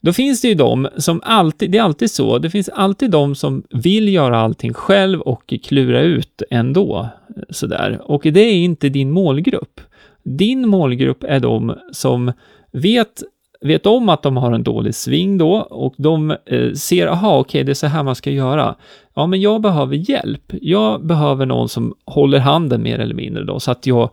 Då 0.00 0.12
finns 0.12 0.40
det 0.40 0.48
ju 0.48 0.54
de 0.54 0.88
som 0.96 1.20
alltid, 1.24 1.70
det 1.70 1.78
är 1.78 1.82
alltid 1.82 2.10
så, 2.10 2.38
det 2.38 2.50
finns 2.50 2.68
alltid 2.68 3.10
de 3.10 3.34
som 3.34 3.62
vill 3.70 4.08
göra 4.08 4.38
allting 4.38 4.74
själv 4.74 5.20
och 5.20 5.54
klura 5.62 6.00
ut 6.00 6.42
ändå. 6.50 7.08
Sådär. 7.50 8.00
Och 8.02 8.22
det 8.22 8.40
är 8.40 8.54
inte 8.54 8.88
din 8.88 9.10
målgrupp. 9.10 9.80
Din 10.22 10.68
målgrupp 10.68 11.24
är 11.24 11.40
de 11.40 11.74
som 11.92 12.32
vet 12.72 13.22
vet 13.60 13.86
om 13.86 14.08
att 14.08 14.22
de 14.22 14.36
har 14.36 14.52
en 14.52 14.62
dålig 14.62 14.94
sving 14.94 15.38
då 15.38 15.54
och 15.54 15.94
de 15.96 16.30
eh, 16.30 16.72
ser, 16.72 17.06
aha, 17.06 17.38
okej, 17.38 17.40
okay, 17.40 17.62
det 17.62 17.72
är 17.72 17.74
så 17.74 17.86
här 17.86 18.02
man 18.02 18.14
ska 18.14 18.30
göra. 18.30 18.76
Ja, 19.14 19.26
men 19.26 19.40
jag 19.40 19.60
behöver 19.60 20.10
hjälp. 20.10 20.52
Jag 20.62 21.06
behöver 21.06 21.46
någon 21.46 21.68
som 21.68 21.94
håller 22.04 22.38
handen 22.38 22.82
mer 22.82 22.98
eller 22.98 23.14
mindre 23.14 23.44
då, 23.44 23.60
så 23.60 23.70
att 23.70 23.86
jag 23.86 24.10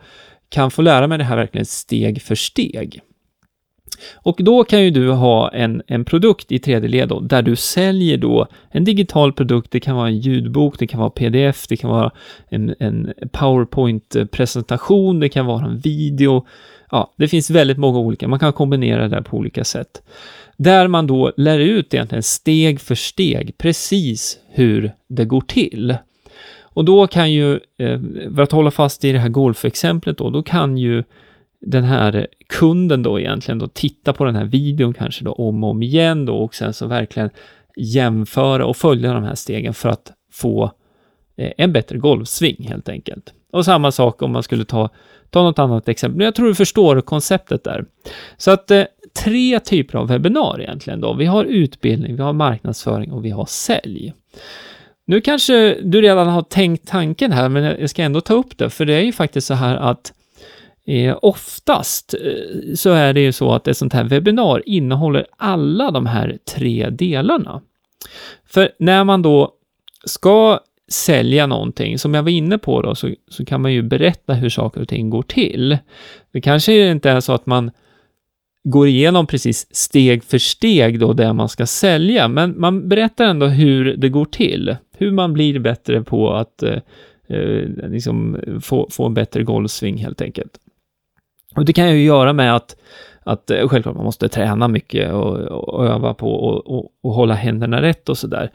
kan 0.50 0.72
få 0.72 0.82
lära 0.82 1.08
mig 1.08 1.18
det 1.18 1.24
här 1.24 1.36
verkligen 1.36 1.66
steg 1.66 2.22
för 2.22 2.36
steg. 2.36 3.02
Och 4.16 4.36
då 4.40 4.64
kan 4.64 4.84
ju 4.84 4.92
du 4.92 5.12
ha 5.12 5.50
en, 5.50 5.82
en 5.88 6.06
produkt 6.06 6.52
i 6.52 6.60
tredje 6.60 6.90
led 6.90 7.10
då, 7.10 7.20
där 7.20 7.42
du 7.42 7.56
säljer 7.56 8.18
då 8.18 8.48
en 8.70 8.84
digital 8.84 9.34
produkt, 9.34 9.72
det 9.72 9.80
kan 9.80 9.96
vara 9.96 10.08
en 10.08 10.18
ljudbok, 10.18 10.80
det 10.80 10.88
kan 10.88 11.00
vara 11.00 11.10
pdf, 11.10 11.68
det 11.68 11.78
kan 11.78 11.90
vara 11.90 12.12
en, 12.50 12.76
en 12.80 13.14
powerpoint-presentation, 13.32 15.20
det 15.20 15.30
kan 15.30 15.46
vara 15.46 15.66
en 15.66 15.78
video, 15.78 16.46
ja, 16.92 17.14
det 17.18 17.28
finns 17.28 17.50
väldigt 17.50 17.78
många 17.78 18.00
olika, 18.00 18.28
man 18.28 18.40
kan 18.40 18.54
kombinera 18.54 19.08
det 19.08 19.24
på 19.24 19.38
olika 19.38 19.64
sätt. 19.64 20.02
Där 20.58 20.88
man 20.88 21.08
då 21.08 21.32
lär 21.38 21.60
ut 21.60 21.94
egentligen 21.94 22.24
steg 22.24 22.82
för 22.82 22.96
steg 22.96 23.58
precis 23.58 24.40
hur 24.50 24.92
det 25.08 25.26
går 25.26 25.42
till. 25.42 25.98
Och 26.74 26.86
då 26.86 27.08
kan 27.08 27.32
ju, 27.32 27.54
eh, 27.54 28.00
för 28.36 28.42
att 28.42 28.52
hålla 28.52 28.72
fast 28.72 29.06
i 29.06 29.12
det 29.12 29.20
här 29.20 29.30
golfexemplet 29.30 30.18
då, 30.18 30.30
då 30.30 30.44
kan 30.44 30.78
ju 30.78 31.04
den 31.66 31.84
här 31.84 32.28
kunden 32.50 33.04
då 33.04 33.20
egentligen 33.20 33.60
då 33.60 33.68
titta 33.68 34.14
på 34.14 34.26
den 34.26 34.36
här 34.36 34.46
videon 34.46 34.94
kanske 34.94 35.24
då 35.24 35.32
om 35.32 35.64
och 35.64 35.70
om 35.70 35.84
igen 35.84 36.26
då 36.26 36.36
och 36.36 36.56
sen 36.56 36.74
så 36.74 36.88
verkligen 36.88 37.30
jämföra 37.78 38.66
och 38.66 38.78
följa 38.78 39.14
de 39.14 39.24
här 39.24 39.36
stegen 39.36 39.74
för 39.74 39.90
att 39.90 40.12
få 40.32 40.72
eh, 41.38 41.52
en 41.58 41.74
bättre 41.74 41.98
golvsving 41.98 42.68
helt 42.70 42.90
enkelt. 42.90 43.34
Och 43.52 43.66
samma 43.66 43.92
sak 43.92 44.22
om 44.22 44.32
man 44.32 44.44
skulle 44.44 44.66
ta 44.66 44.90
Ta 45.34 45.44
något 45.44 45.60
annat 45.60 45.90
exempel. 45.90 46.18
men 46.18 46.26
Jag 46.26 46.36
tror 46.36 46.48
du 46.48 46.56
förstår 46.56 47.02
konceptet 47.02 47.64
där. 47.64 47.86
Så 48.38 48.52
att 48.52 48.72
eh, 48.72 48.84
tre 49.24 49.60
typer 49.60 49.98
av 49.98 50.08
webbinar 50.08 50.62
egentligen 50.62 51.02
då. 51.02 51.14
Vi 51.14 51.26
har 51.26 51.46
utbildning, 51.46 52.16
vi 52.16 52.22
har 52.22 52.34
marknadsföring 52.34 53.12
och 53.12 53.26
vi 53.26 53.30
har 53.30 53.46
sälj. 53.46 54.14
Nu 55.06 55.22
kanske 55.22 55.78
du 55.84 56.02
redan 56.02 56.28
har 56.28 56.42
tänkt 56.42 56.88
tanken 56.88 57.32
här, 57.32 57.50
men 57.50 57.64
jag 57.64 57.90
ska 57.90 58.04
ändå 58.04 58.22
ta 58.22 58.34
upp 58.34 58.58
det, 58.58 58.70
för 58.70 58.86
det 58.86 58.94
är 58.94 59.02
ju 59.02 59.12
faktiskt 59.12 59.48
så 59.48 59.54
här 59.54 59.76
att 59.76 60.14
eh, 60.88 61.18
oftast 61.22 62.14
eh, 62.14 62.74
så 62.76 62.90
är 62.90 63.14
det 63.14 63.22
ju 63.22 63.32
så 63.32 63.52
att 63.52 63.68
ett 63.68 63.78
sånt 63.78 63.94
här 63.94 64.04
webbinar 64.04 64.64
innehåller 64.66 65.26
alla 65.38 65.92
de 65.92 66.06
här 66.06 66.38
tre 66.56 66.90
delarna. 66.90 67.62
För 68.46 68.72
när 68.80 69.04
man 69.04 69.22
då 69.22 69.54
ska 70.06 70.60
sälja 70.88 71.48
någonting, 71.48 72.00
som 72.00 72.14
jag 72.14 72.24
var 72.24 72.30
inne 72.30 72.58
på 72.58 72.82
då, 72.82 72.96
så, 72.96 73.10
så 73.28 73.46
kan 73.46 73.62
man 73.62 73.74
ju 73.74 73.82
berätta 73.82 74.34
hur 74.34 74.50
saker 74.50 74.82
och 74.82 74.88
ting 74.88 75.10
går 75.10 75.24
till. 75.24 75.78
Det 76.32 76.42
kanske 76.42 76.92
inte 76.92 77.10
är 77.10 77.20
så 77.20 77.34
att 77.34 77.46
man 77.46 77.72
går 78.64 78.88
igenom 78.88 79.28
precis 79.28 79.76
steg 79.76 80.24
för 80.24 80.38
steg 80.38 81.00
då 81.00 81.14
det 81.14 81.34
man 81.34 81.50
ska 81.50 81.66
sälja, 81.66 82.28
men 82.28 82.60
man 82.60 82.90
berättar 82.90 83.26
ändå 83.26 83.46
hur 83.46 83.98
det 83.98 84.10
går 84.10 84.26
till, 84.26 84.76
hur 84.98 85.12
man 85.12 85.34
blir 85.34 85.60
bättre 85.60 86.04
på 86.04 86.34
att 86.34 86.64
eh, 86.64 86.78
eh 87.28 87.68
liksom 87.90 88.40
få, 88.62 88.88
få 88.92 89.06
en 89.06 89.14
bättre 89.14 89.44
golfsving 89.44 89.98
helt 89.98 90.22
enkelt. 90.22 90.60
Och 91.56 91.66
det 91.66 91.74
kan 91.74 91.90
ju 91.90 92.04
göra 92.04 92.34
med 92.34 92.56
att, 92.56 92.76
att 93.24 93.52
eh, 93.52 93.68
självklart 93.68 93.96
man 93.96 94.06
måste 94.06 94.30
träna 94.30 94.68
mycket 94.68 95.14
och, 95.14 95.38
och 95.40 95.86
öva 95.88 96.14
på 96.14 96.34
och, 96.34 96.68
och, 96.78 96.90
och 97.04 97.14
hålla 97.14 97.34
händerna 97.34 97.82
rätt 97.82 98.10
och 98.10 98.18
sådär. 98.18 98.52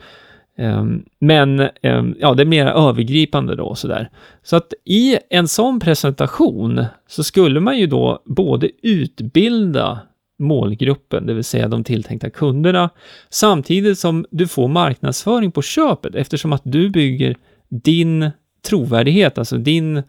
Ehm, 0.59 1.05
men 1.19 1.69
ehm, 1.83 2.15
ja, 2.19 2.35
det 2.35 2.43
är 2.43 2.47
mer 2.47 2.67
övergripande 2.67 3.57
då 3.57 3.75
sådär. 3.75 4.11
Så 4.43 4.57
att 4.57 4.75
i 4.85 5.19
en 5.31 5.49
sån 5.49 5.81
presentation 5.81 6.85
så 7.09 7.25
skulle 7.25 7.61
man 7.61 7.79
ju 7.79 7.87
då 7.87 8.23
både 8.25 8.71
utbilda 8.83 10.01
målgruppen, 10.39 11.27
det 11.27 11.35
vill 11.35 11.45
säga 11.45 11.69
de 11.69 11.85
tilltänkta 11.85 12.31
kunderna, 12.31 12.91
samtidigt 13.29 13.99
som 13.99 14.27
du 14.31 14.49
får 14.49 14.69
marknadsföring 14.69 15.53
på 15.53 15.63
köpet 15.63 16.15
eftersom 16.15 16.53
att 16.53 16.63
du 16.65 16.91
bygger 16.91 17.37
din 17.69 18.31
trovärdighet, 18.69 19.39
alltså 19.39 19.57
din, 19.57 20.03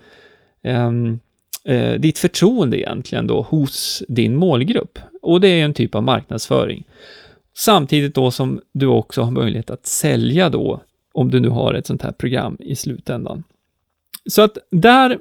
um, 0.63 1.19
eh, 1.66 1.94
ditt 1.94 2.18
förtroende 2.18 2.80
egentligen 2.80 3.28
då 3.28 3.42
hos 3.42 4.04
din 4.08 4.36
målgrupp. 4.36 5.00
Och 5.22 5.42
det 5.42 5.48
är 5.48 5.66
en 5.66 5.74
typ 5.74 5.96
av 5.96 6.04
marknadsföring. 6.04 6.84
Samtidigt 7.58 8.16
då 8.16 8.32
som 8.32 8.62
du 8.72 8.86
också 8.86 9.22
har 9.22 9.32
möjlighet 9.32 9.70
att 9.70 9.86
sälja 9.86 10.50
då, 10.50 10.82
om 11.13 11.32
du 11.32 11.39
nu 11.39 11.50
har 11.50 11.74
ett 11.74 11.88
sånt 11.88 12.01
här 12.01 12.12
program 12.12 12.58
i 12.60 12.75
slutändan. 12.75 13.44
Så 14.30 14.42
att 14.42 14.58
där 14.72 15.18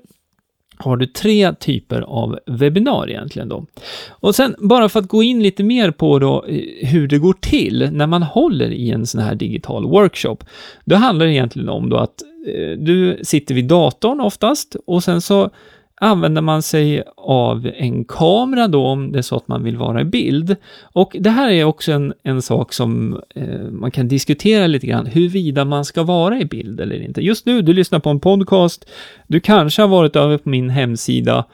har 0.78 0.97
du 0.97 1.07
tre 1.07 1.54
typer 1.54 2.00
av 2.00 2.38
webbinar 2.47 3.11
egentligen 3.11 3.49
då. 3.49 3.66
Och 4.09 4.35
sen 4.35 4.54
bara 4.59 4.88
för 4.88 5.00
att 5.00 5.09
gå 5.09 5.23
in 5.23 5.42
lite 5.42 5.64
mer 5.64 5.90
på 5.90 6.18
då 6.18 6.45
eh, 6.49 6.88
hur 6.88 7.09
det 7.09 7.18
går 7.18 7.33
till 7.33 7.88
när 7.92 8.07
man 8.07 8.23
håller 8.23 8.71
i 8.71 8.90
en 8.90 9.07
sån 9.07 9.21
här 9.21 9.35
digital 9.35 9.85
workshop. 9.85 10.37
Då 10.85 10.97
handlar 10.97 11.26
det 11.26 11.33
egentligen 11.33 11.68
om 11.68 11.90
då 11.90 11.97
att 11.97 12.23
eh, 12.47 12.78
du 12.78 13.18
sitter 13.23 13.54
vid 13.54 13.64
datorn 13.64 14.21
oftast 14.21 14.76
och 14.87 15.04
sen 15.04 15.21
så 15.21 15.50
använder 16.00 16.42
man 16.42 16.62
sig 16.62 17.02
av 17.16 17.70
en 17.76 18.04
kamera 18.04 18.68
då 18.68 18.86
om 18.86 19.12
det 19.12 19.18
är 19.18 19.22
så 19.22 19.36
att 19.36 19.48
man 19.48 19.64
vill 19.64 19.76
vara 19.76 20.00
i 20.00 20.04
bild. 20.04 20.56
Och 20.82 21.16
det 21.20 21.30
här 21.30 21.50
är 21.50 21.64
också 21.64 21.92
en, 21.92 22.12
en 22.22 22.42
sak 22.42 22.72
som 22.72 23.20
eh, 23.34 23.60
man 23.70 23.90
kan 23.90 24.08
diskutera 24.08 24.66
lite 24.66 24.86
grann, 24.86 25.06
huruvida 25.06 25.64
man 25.64 25.84
ska 25.84 26.02
vara 26.02 26.40
i 26.40 26.44
bild 26.44 26.80
eller 26.80 27.02
inte. 27.02 27.20
Just 27.20 27.46
nu, 27.46 27.62
du 27.62 27.72
lyssnar 27.72 27.98
på 27.98 28.10
en 28.10 28.20
podcast, 28.20 28.90
du 29.26 29.40
kanske 29.40 29.82
har 29.82 29.88
varit 29.88 30.16
över 30.16 30.38
på 30.38 30.48
min 30.48 30.70
hemsida 30.70 31.44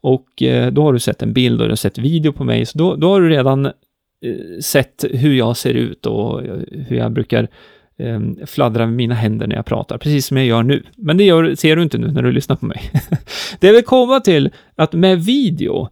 och 0.00 0.42
eh, 0.42 0.72
då 0.72 0.82
har 0.82 0.92
du 0.92 0.98
sett 0.98 1.22
en 1.22 1.32
bild 1.32 1.60
och 1.60 1.66
du 1.66 1.70
har 1.70 1.76
sett 1.76 1.98
video 1.98 2.32
på 2.32 2.44
mig, 2.44 2.66
så 2.66 2.78
då, 2.78 2.96
då 2.96 3.08
har 3.08 3.20
du 3.20 3.28
redan 3.28 3.66
eh, 3.66 3.72
sett 4.62 5.04
hur 5.10 5.34
jag 5.34 5.56
ser 5.56 5.74
ut 5.74 6.06
och 6.06 6.44
eh, 6.44 6.58
hur 6.88 6.96
jag 6.96 7.12
brukar 7.12 7.48
eh, 7.98 8.46
fladdra 8.46 8.86
med 8.86 8.94
mina 8.94 9.14
händer 9.14 9.46
när 9.46 9.56
jag 9.56 9.66
pratar, 9.66 9.98
precis 9.98 10.26
som 10.26 10.36
jag 10.36 10.46
gör 10.46 10.62
nu. 10.62 10.82
Men 10.96 11.16
det 11.16 11.24
gör, 11.24 11.54
ser 11.54 11.76
du 11.76 11.82
inte 11.82 11.98
nu 11.98 12.12
när 12.12 12.22
du 12.22 12.32
lyssnar 12.32 12.56
på 12.56 12.66
mig. 12.66 12.90
det 13.60 13.66
jag 13.66 13.74
vill 13.74 13.84
komma 13.84 14.20
till, 14.20 14.50
att 14.74 14.92
med 14.92 15.24
video, 15.24 15.88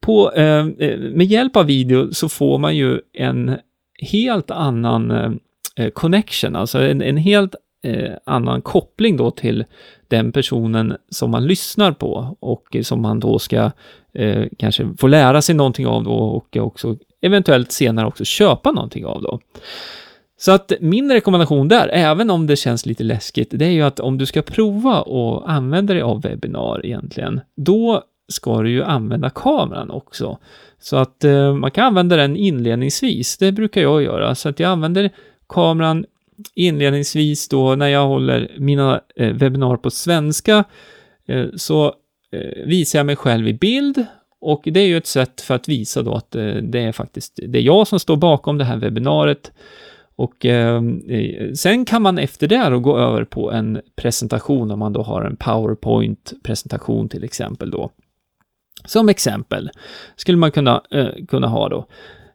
på, 0.00 0.32
ehm, 0.32 0.74
eh, 0.78 0.98
med 0.98 1.26
hjälp 1.26 1.56
av 1.56 1.66
video 1.66 2.14
så 2.14 2.28
får 2.28 2.58
man 2.58 2.76
ju 2.76 3.00
en 3.12 3.56
helt 4.00 4.50
annan 4.50 5.10
eh, 5.10 5.32
eh, 5.76 5.90
connection, 5.90 6.56
alltså 6.56 6.78
en, 6.78 7.02
en 7.02 7.16
helt 7.16 7.54
eh, 7.84 8.12
annan 8.26 8.62
koppling 8.62 9.16
då 9.16 9.30
till 9.30 9.64
den 10.08 10.32
personen 10.32 10.96
som 11.10 11.30
man 11.30 11.46
lyssnar 11.46 11.92
på 11.92 12.36
och 12.40 12.76
som 12.82 13.02
man 13.02 13.20
då 13.20 13.38
ska 13.38 13.70
eh, 14.14 14.44
kanske 14.58 14.88
få 14.98 15.06
lära 15.06 15.42
sig 15.42 15.54
någonting 15.54 15.86
av 15.86 16.04
då 16.04 16.12
och 16.12 16.56
också 16.56 16.96
eventuellt 17.20 17.72
senare 17.72 18.06
också 18.06 18.24
köpa 18.24 18.72
någonting 18.72 19.06
av 19.06 19.22
då. 19.22 19.40
Så 20.40 20.52
att 20.52 20.72
min 20.80 21.12
rekommendation 21.12 21.68
där, 21.68 21.88
även 21.88 22.30
om 22.30 22.46
det 22.46 22.56
känns 22.56 22.86
lite 22.86 23.04
läskigt, 23.04 23.48
det 23.50 23.64
är 23.64 23.70
ju 23.70 23.82
att 23.82 24.00
om 24.00 24.18
du 24.18 24.26
ska 24.26 24.42
prova 24.42 25.00
och 25.00 25.50
använda 25.50 25.94
dig 25.94 26.02
av 26.02 26.22
webbinar 26.22 26.86
egentligen, 26.86 27.40
då 27.56 28.02
ska 28.28 28.62
du 28.62 28.70
ju 28.70 28.84
använda 28.84 29.30
kameran 29.30 29.90
också. 29.90 30.38
Så 30.80 30.96
att 30.96 31.24
eh, 31.24 31.54
man 31.54 31.70
kan 31.70 31.84
använda 31.84 32.16
den 32.16 32.36
inledningsvis, 32.36 33.36
det 33.36 33.52
brukar 33.52 33.80
jag 33.80 34.02
göra. 34.02 34.34
Så 34.34 34.48
att 34.48 34.60
jag 34.60 34.70
använder 34.70 35.10
kameran 35.48 36.04
inledningsvis 36.54 37.48
då 37.48 37.74
när 37.74 37.88
jag 37.88 38.06
håller 38.06 38.52
mina 38.58 39.00
eh, 39.16 39.32
webbinar 39.32 39.76
på 39.76 39.90
svenska, 39.90 40.64
eh, 41.26 41.46
så 41.56 41.86
eh, 42.32 42.66
visar 42.66 42.98
jag 42.98 43.06
mig 43.06 43.16
själv 43.16 43.48
i 43.48 43.54
bild 43.54 44.06
och 44.40 44.62
det 44.64 44.80
är 44.80 44.86
ju 44.86 44.96
ett 44.96 45.06
sätt 45.06 45.40
för 45.40 45.54
att 45.54 45.68
visa 45.68 46.02
då 46.02 46.14
att 46.14 46.34
eh, 46.34 46.54
det 46.54 46.80
är 46.80 46.92
faktiskt, 46.92 47.40
det 47.48 47.58
är 47.58 47.62
jag 47.62 47.88
som 47.88 48.00
står 48.00 48.16
bakom 48.16 48.58
det 48.58 48.64
här 48.64 48.76
webbinariet. 48.76 49.52
Och 50.18 50.44
ehm, 50.44 51.02
eh, 51.08 51.52
sen 51.52 51.84
kan 51.84 52.02
man 52.02 52.18
efter 52.18 52.48
det 52.48 52.68
då 52.68 52.78
gå 52.78 52.98
över 52.98 53.24
på 53.24 53.52
en 53.52 53.80
presentation 53.96 54.70
om 54.70 54.78
man 54.78 54.92
då 54.92 55.02
har 55.02 55.22
en 55.22 55.36
PowerPoint-presentation 55.36 57.08
till 57.08 57.24
exempel 57.24 57.70
då. 57.70 57.90
Som 58.84 59.08
exempel 59.08 59.70
skulle 60.16 60.38
man 60.38 60.50
kunna, 60.50 60.82
eh, 60.90 61.08
kunna 61.28 61.46
ha 61.46 61.68
då. 61.68 61.86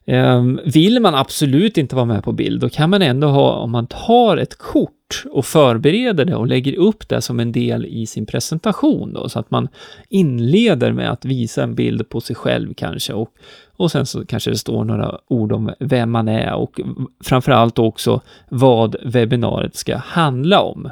Ehm, 0.06 0.60
vill 0.66 1.00
man 1.00 1.16
absolut 1.16 1.78
inte 1.78 1.96
vara 1.96 2.06
med 2.06 2.24
på 2.24 2.32
bild, 2.32 2.62
då 2.62 2.70
kan 2.70 2.90
man 2.90 3.02
ändå 3.02 3.28
ha, 3.28 3.56
om 3.56 3.72
man 3.72 3.88
tar 3.88 4.38
ett 4.38 4.58
kort 4.58 5.24
och 5.32 5.46
förbereder 5.46 6.26
det 6.26 6.36
och 6.36 6.48
lägger 6.48 6.76
upp 6.78 7.10
det 7.10 7.22
som 7.22 7.40
en 7.40 7.52
del 7.52 7.86
i 7.86 8.06
sin 8.06 8.26
presentation 8.26 9.14
då, 9.14 9.30
så 9.30 9.40
att 9.40 9.52
man 9.52 9.68
inleder 10.10 10.92
med 10.92 11.12
att 11.12 11.26
visa 11.26 11.64
en 11.64 11.76
bild 11.76 12.10
på 12.10 12.22
sig 12.22 12.36
själv 12.36 12.74
kanske 12.74 13.14
och, 13.14 13.30
och 13.76 13.92
sen 13.92 14.06
så 14.06 14.26
kanske 14.26 14.50
det 14.50 14.58
står 14.58 14.84
några 14.84 15.18
ord 15.28 15.52
om 15.52 15.74
vem 15.80 16.12
man 16.12 16.28
är 16.28 16.54
och 16.54 16.80
framförallt 17.24 17.80
också 17.80 18.22
vad 18.50 18.96
webbinariet 19.04 19.76
ska 19.76 19.98
handla 19.98 20.62
om. 20.62 20.90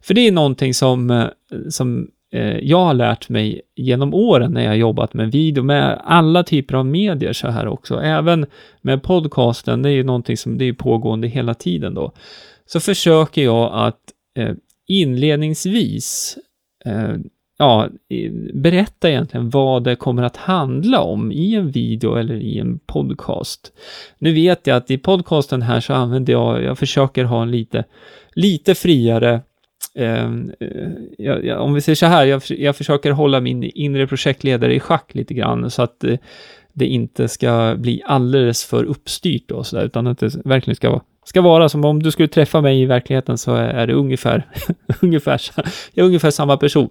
För 0.00 0.14
det 0.14 0.20
är 0.20 0.32
någonting 0.32 0.74
som, 0.74 1.10
eh, 1.10 1.26
som 1.70 2.08
Eh, 2.36 2.58
jag 2.62 2.84
har 2.84 2.94
lärt 2.94 3.28
mig 3.28 3.60
genom 3.76 4.14
åren 4.14 4.52
när 4.52 4.64
jag 4.64 4.76
jobbat 4.76 5.14
med 5.14 5.32
video, 5.32 5.62
med 5.62 6.00
alla 6.04 6.44
typer 6.44 6.74
av 6.74 6.86
medier 6.86 7.32
så 7.32 7.48
här 7.48 7.68
också, 7.68 8.00
även 8.00 8.46
med 8.80 9.02
podcasten, 9.02 9.82
det 9.82 9.88
är 9.88 9.92
ju 9.92 10.04
någonting 10.04 10.36
som 10.36 10.58
det 10.58 10.64
är 10.64 10.72
pågående 10.72 11.28
hela 11.28 11.54
tiden 11.54 11.94
då, 11.94 12.12
så 12.66 12.80
försöker 12.80 13.44
jag 13.44 13.70
att 13.74 14.00
eh, 14.38 14.54
inledningsvis 14.88 16.38
eh, 16.84 17.14
ja, 17.58 17.88
berätta 18.54 19.10
egentligen 19.10 19.50
vad 19.50 19.84
det 19.84 19.96
kommer 19.96 20.22
att 20.22 20.36
handla 20.36 21.00
om 21.00 21.32
i 21.32 21.54
en 21.54 21.70
video 21.70 22.14
eller 22.14 22.34
i 22.34 22.58
en 22.58 22.78
podcast. 22.78 23.72
Nu 24.18 24.32
vet 24.32 24.66
jag 24.66 24.76
att 24.76 24.90
i 24.90 24.98
podcasten 24.98 25.62
här 25.62 25.80
så 25.80 25.94
använder 25.94 26.32
jag, 26.32 26.62
jag 26.62 26.78
försöker 26.78 27.24
ha 27.24 27.42
en 27.42 27.50
lite, 27.50 27.84
lite 28.34 28.74
friare 28.74 29.40
Ehm, 29.96 30.52
eh, 30.60 30.88
jag, 31.18 31.44
jag, 31.44 31.60
om 31.60 31.74
vi 31.74 31.80
säger 31.80 31.96
så 31.96 32.06
här, 32.06 32.24
jag, 32.24 32.42
jag, 32.48 32.76
försöker 32.76 33.10
hålla 33.10 33.40
min 33.40 33.62
inre 33.62 34.06
projektledare 34.06 34.74
i 34.74 34.80
schack 34.80 35.14
lite 35.14 35.34
grann 35.34 35.70
så 35.70 35.82
att 35.82 36.04
eh, 36.04 36.18
det 36.72 36.86
inte 36.86 37.28
ska 37.28 37.74
bli 37.78 38.02
alldeles 38.06 38.64
för 38.64 38.84
uppstyrt 38.84 39.50
och 39.50 39.66
så 39.66 39.76
där, 39.76 39.84
utan 39.84 40.06
att 40.06 40.18
det 40.18 40.36
verkligen 40.44 40.76
ska, 40.76 41.00
ska 41.24 41.40
vara 41.40 41.68
som 41.68 41.84
om 41.84 42.02
du 42.02 42.10
skulle 42.10 42.28
träffa 42.28 42.60
mig 42.60 42.82
i 42.82 42.86
verkligheten 42.86 43.38
så 43.38 43.54
är 43.54 43.86
det 43.86 43.92
ungefär, 43.92 44.46
ungefär, 45.00 45.40
jag 45.94 46.02
är 46.02 46.06
ungefär 46.06 46.30
samma 46.30 46.56
person, 46.56 46.88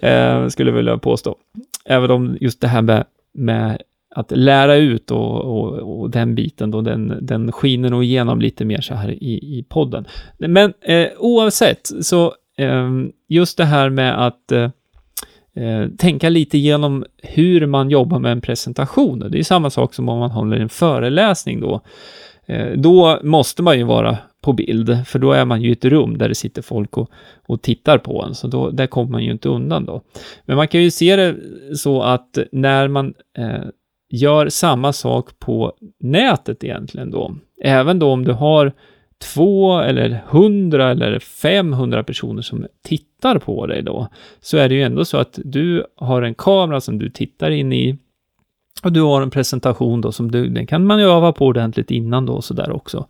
eh, 0.00 0.48
skulle 0.48 0.70
jag 0.70 0.76
vilja 0.76 0.98
påstå. 0.98 1.36
Även 1.84 2.10
om 2.10 2.36
just 2.40 2.60
det 2.60 2.68
här 2.68 2.82
med, 2.82 3.04
med 3.34 3.82
att 4.14 4.30
lära 4.30 4.76
ut 4.76 5.10
och, 5.10 5.40
och, 5.40 6.00
och, 6.00 6.10
den 6.10 6.34
biten 6.34 6.70
då, 6.70 6.80
den, 6.80 7.18
den 7.22 7.52
skiner 7.52 7.90
nog 7.90 8.04
igenom 8.04 8.40
lite 8.40 8.64
mer 8.64 8.80
så 8.80 8.94
här 8.94 9.10
i, 9.10 9.58
i 9.58 9.64
podden. 9.68 10.04
Men 10.38 10.72
eh, 10.80 11.08
oavsett, 11.18 11.90
så 12.00 12.34
Ehm, 12.60 13.12
just 13.28 13.58
det 13.58 13.64
här 13.64 13.90
med 13.90 14.26
att 14.26 14.52
eh, 14.52 14.70
eh, 15.54 15.88
tänka 15.98 16.28
lite 16.28 16.58
genom 16.58 17.04
hur 17.22 17.66
man 17.66 17.90
jobbar 17.90 18.18
med 18.18 18.32
en 18.32 18.40
presentation. 18.40 19.18
Det 19.30 19.38
är 19.38 19.42
samma 19.42 19.70
sak 19.70 19.94
som 19.94 20.08
om 20.08 20.18
man 20.18 20.30
håller 20.30 20.60
en 20.60 20.68
föreläsning 20.68 21.60
då. 21.60 21.80
Eh, 22.46 22.72
då 22.76 23.18
måste 23.22 23.62
man 23.62 23.78
ju 23.78 23.84
vara 23.84 24.18
på 24.40 24.52
bild, 24.52 25.06
för 25.06 25.18
då 25.18 25.32
är 25.32 25.44
man 25.44 25.62
ju 25.62 25.68
i 25.68 25.72
ett 25.72 25.84
rum 25.84 26.18
där 26.18 26.28
det 26.28 26.34
sitter 26.34 26.62
folk 26.62 26.96
och, 26.96 27.10
och 27.46 27.62
tittar 27.62 27.98
på 27.98 28.22
en, 28.22 28.34
så 28.34 28.48
då, 28.48 28.70
där 28.70 28.86
kommer 28.86 29.10
man 29.10 29.24
ju 29.24 29.30
inte 29.30 29.48
undan 29.48 29.84
då. 29.84 30.02
Men 30.44 30.56
man 30.56 30.68
kan 30.68 30.82
ju 30.82 30.90
se 30.90 31.16
det 31.16 31.36
så 31.76 32.02
att 32.02 32.38
när 32.52 32.88
man 32.88 33.14
eh, 33.38 33.64
gör 34.10 34.48
samma 34.48 34.92
sak 34.92 35.38
på 35.38 35.72
nätet 36.00 36.64
egentligen 36.64 37.10
då. 37.10 37.34
Även 37.64 37.98
då 37.98 38.12
om 38.12 38.24
du 38.24 38.32
har 38.32 38.72
två 39.34 39.78
eller 39.78 40.22
hundra 40.28 40.90
eller 40.90 41.18
500 41.18 42.04
personer 42.04 42.42
som 42.42 42.66
tittar 42.82 43.38
på 43.38 43.66
dig 43.66 43.82
då, 43.82 44.08
så 44.40 44.56
är 44.56 44.68
det 44.68 44.74
ju 44.74 44.82
ändå 44.82 45.04
så 45.04 45.18
att 45.18 45.38
du 45.44 45.86
har 45.96 46.22
en 46.22 46.34
kamera 46.34 46.80
som 46.80 46.98
du 46.98 47.10
tittar 47.10 47.50
in 47.50 47.72
i 47.72 47.98
och 48.82 48.92
du 48.92 49.00
har 49.00 49.22
en 49.22 49.30
presentation 49.30 50.00
då 50.00 50.12
som 50.12 50.30
du, 50.30 50.48
den 50.48 50.66
kan 50.66 50.86
man 50.86 50.98
ju 50.98 51.04
öva 51.04 51.32
på 51.32 51.46
ordentligt 51.46 51.90
innan 51.90 52.26
då 52.26 52.42
så 52.42 52.72
också. 52.72 53.06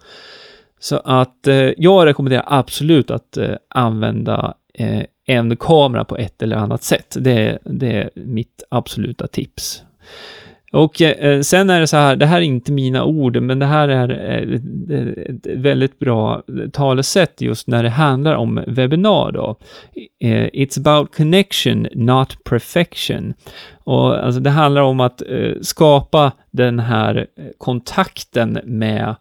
Så 0.79 1.01
att 1.05 1.47
eh, 1.47 1.71
jag 1.77 2.07
rekommenderar 2.07 2.45
absolut 2.47 3.11
att 3.11 3.37
eh, 3.37 3.55
använda 3.69 4.55
eh, 4.75 5.03
en 5.27 5.57
kamera 5.57 6.05
på 6.05 6.17
ett 6.17 6.43
eller 6.43 6.57
annat 6.57 6.83
sätt. 6.83 7.17
Det, 7.21 7.59
det 7.65 7.93
är 7.93 8.11
mitt 8.15 8.63
absoluta 8.69 9.27
tips. 9.27 9.83
Och 10.73 11.03
eh, 11.03 11.41
sen 11.41 11.71
är 11.71 11.81
det 11.81 11.87
så 11.87 11.97
här, 11.97 12.17
det 12.17 12.27
här 12.27 12.37
är 12.37 12.45
inte 12.45 12.73
mina 12.73 13.05
ord, 13.05 13.43
men 13.43 13.59
det 13.59 13.67
här 13.67 13.89
är 13.89 14.11
eh, 14.91 15.35
ett 15.35 15.47
väldigt 15.47 15.99
bra 15.99 16.43
talesätt 16.73 17.41
just 17.41 17.67
när 17.67 17.83
det 17.83 17.89
handlar 17.89 18.35
om 18.35 18.65
webbinar 18.67 19.33
då. 19.33 19.57
Eh, 20.21 20.47
It's 20.47 20.79
about 20.81 21.17
connection, 21.17 21.87
not 21.95 22.45
perfection. 22.45 23.35
Och 23.85 24.25
alltså 24.25 24.41
det 24.41 24.51
handlar 24.51 24.83
om 24.83 25.01
att 25.01 25.23
eh, 25.23 25.53
skapa 25.63 26.33
den 26.51 26.79
här 26.79 27.27
kontakten 27.59 28.59
med 28.65 29.15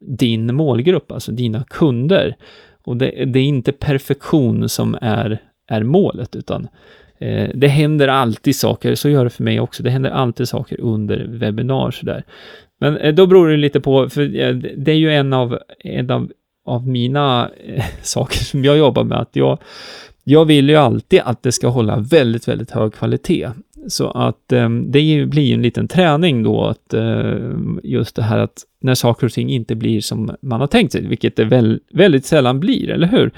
din 0.00 0.54
målgrupp, 0.54 1.12
alltså 1.12 1.32
dina 1.32 1.64
kunder. 1.64 2.36
Och 2.84 2.96
det, 2.96 3.24
det 3.24 3.38
är 3.38 3.44
inte 3.44 3.72
perfektion 3.72 4.68
som 4.68 4.98
är, 5.00 5.38
är 5.68 5.82
målet, 5.82 6.36
utan 6.36 6.68
Eh, 7.18 7.50
det 7.54 7.68
händer 7.68 8.08
alltid 8.08 8.56
saker, 8.56 8.94
så 8.94 9.08
gör 9.08 9.24
det 9.24 9.30
för 9.30 9.44
mig 9.44 9.60
också. 9.60 9.82
Det 9.82 9.90
händer 9.90 10.10
alltid 10.10 10.48
saker 10.48 10.80
under 10.80 11.26
webbinar 11.28 11.90
sådär. 11.90 12.24
Men 12.80 12.96
eh, 12.96 13.14
då 13.14 13.26
beror 13.26 13.48
det 13.48 13.56
lite 13.56 13.80
på, 13.80 14.08
för 14.08 14.40
eh, 14.40 14.54
det 14.54 14.92
är 14.92 14.96
ju 14.96 15.12
en 15.12 15.32
av, 15.32 15.58
en 15.78 16.10
av, 16.10 16.30
av 16.66 16.88
mina 16.88 17.50
eh, 17.64 17.84
saker 18.02 18.38
som 18.38 18.64
jag 18.64 18.78
jobbar 18.78 19.04
med, 19.04 19.18
att 19.18 19.36
jag, 19.36 19.58
jag 20.24 20.44
vill 20.44 20.68
ju 20.68 20.76
alltid 20.76 21.20
att 21.24 21.42
det 21.42 21.52
ska 21.52 21.68
hålla 21.68 21.98
väldigt, 21.98 22.48
väldigt 22.48 22.70
hög 22.70 22.94
kvalitet. 22.94 23.48
Så 23.88 24.10
att 24.10 24.52
eh, 24.52 24.70
det 24.70 25.26
blir 25.26 25.54
en 25.54 25.62
liten 25.62 25.88
träning 25.88 26.42
då, 26.42 26.64
att 26.64 26.94
eh, 26.94 27.36
just 27.82 28.16
det 28.16 28.22
här 28.22 28.38
att 28.38 28.62
när 28.80 28.94
saker 28.94 29.26
och 29.26 29.32
ting 29.32 29.50
inte 29.50 29.74
blir 29.74 30.00
som 30.00 30.36
man 30.40 30.60
har 30.60 30.66
tänkt 30.66 30.92
sig, 30.92 31.06
vilket 31.06 31.36
det 31.36 31.44
väl, 31.44 31.80
väldigt 31.92 32.26
sällan 32.26 32.60
blir, 32.60 32.90
eller 32.90 33.06
hur? 33.06 33.30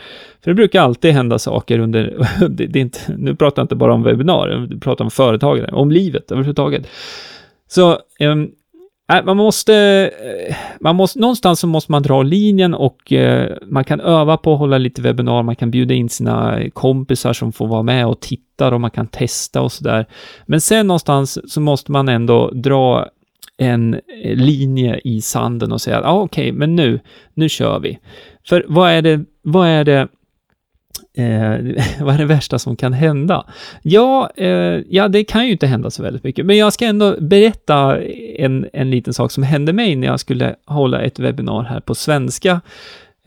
För 0.45 0.51
det 0.51 0.55
brukar 0.55 0.83
alltid 0.83 1.13
hända 1.13 1.39
saker 1.39 1.79
under, 1.79 2.27
det, 2.49 2.67
det 2.67 2.79
är 2.79 2.81
inte, 2.81 3.01
nu 3.17 3.37
pratar 3.37 3.63
jag 3.63 3.65
inte 3.65 3.77
bara 3.77 3.95
om 3.95 4.03
webbinarier, 4.03 4.69
jag 4.71 4.83
pratar 4.83 5.05
om 5.05 5.11
företagare, 5.11 5.71
om 5.73 5.91
livet 5.91 6.31
överhuvudtaget. 6.31 6.87
Så 7.69 7.99
ehm, 8.19 8.51
man 9.25 9.37
måste, 9.37 9.75
eh, 10.49 10.57
man 10.81 10.97
måste, 10.97 11.19
någonstans 11.19 11.61
så 11.61 11.67
måste 11.67 11.93
man 11.93 12.03
dra 12.03 12.23
linjen 12.23 12.75
och 12.75 13.13
eh, 13.13 13.57
man 13.67 13.85
kan 13.85 14.01
öva 14.01 14.37
på 14.37 14.53
att 14.53 14.59
hålla 14.59 14.79
lite 14.79 15.03
webbinar, 15.03 15.43
man 15.43 15.57
kan 15.57 15.71
bjuda 15.71 15.95
in 15.95 16.09
sina 16.09 16.61
kompisar 16.73 17.33
som 17.33 17.53
får 17.53 17.67
vara 17.67 17.83
med 17.83 18.07
och 18.07 18.21
titta 18.21 18.75
och 18.75 18.81
man 18.81 18.91
kan 18.91 19.07
testa 19.07 19.63
och 19.63 19.73
sådär. 19.73 20.07
Men 20.47 20.61
sen 20.61 20.87
någonstans 20.87 21.53
så 21.53 21.61
måste 21.61 21.93
man 21.93 22.09
ändå 22.09 22.51
dra 22.51 23.09
en 23.57 23.95
eh, 23.95 24.37
linje 24.37 25.01
i 25.05 25.21
sanden 25.21 25.73
och 25.73 25.81
säga, 25.81 26.01
ja 26.01 26.09
ah, 26.09 26.21
okej, 26.21 26.49
okay, 26.49 26.59
men 26.59 26.77
nu, 26.77 27.01
nu 27.35 27.49
kör 27.49 27.79
vi. 27.79 27.99
För 28.49 28.65
vad 28.69 28.91
är 28.91 29.03
det, 29.03 29.25
vad 29.43 29.69
är 29.69 29.85
det 29.85 30.09
Eh, 31.17 31.25
vad 32.05 32.15
är 32.15 32.19
det 32.19 32.25
värsta 32.25 32.59
som 32.59 32.77
kan 32.77 32.93
hända? 32.93 33.47
Ja, 33.83 34.31
eh, 34.37 34.49
ja, 34.89 35.09
det 35.09 35.25
kan 35.25 35.47
ju 35.47 35.53
inte 35.53 35.67
hända 35.67 35.91
så 35.91 36.03
väldigt 36.03 36.25
mycket, 36.25 36.47
men 36.47 36.57
jag 36.57 36.73
ska 36.73 36.87
ändå 36.87 37.17
berätta 37.21 38.03
en, 38.39 38.67
en 38.73 38.91
liten 38.91 39.15
sak 39.15 39.33
som 39.33 39.43
hände 39.43 39.73
mig 39.73 39.97
när 39.97 40.07
jag 40.07 40.21
skulle 40.21 40.55
hålla 40.67 41.03
ett 41.03 41.19
webbinar 41.19 41.63
här 41.63 41.81
på 41.81 41.95
svenska. 41.95 42.61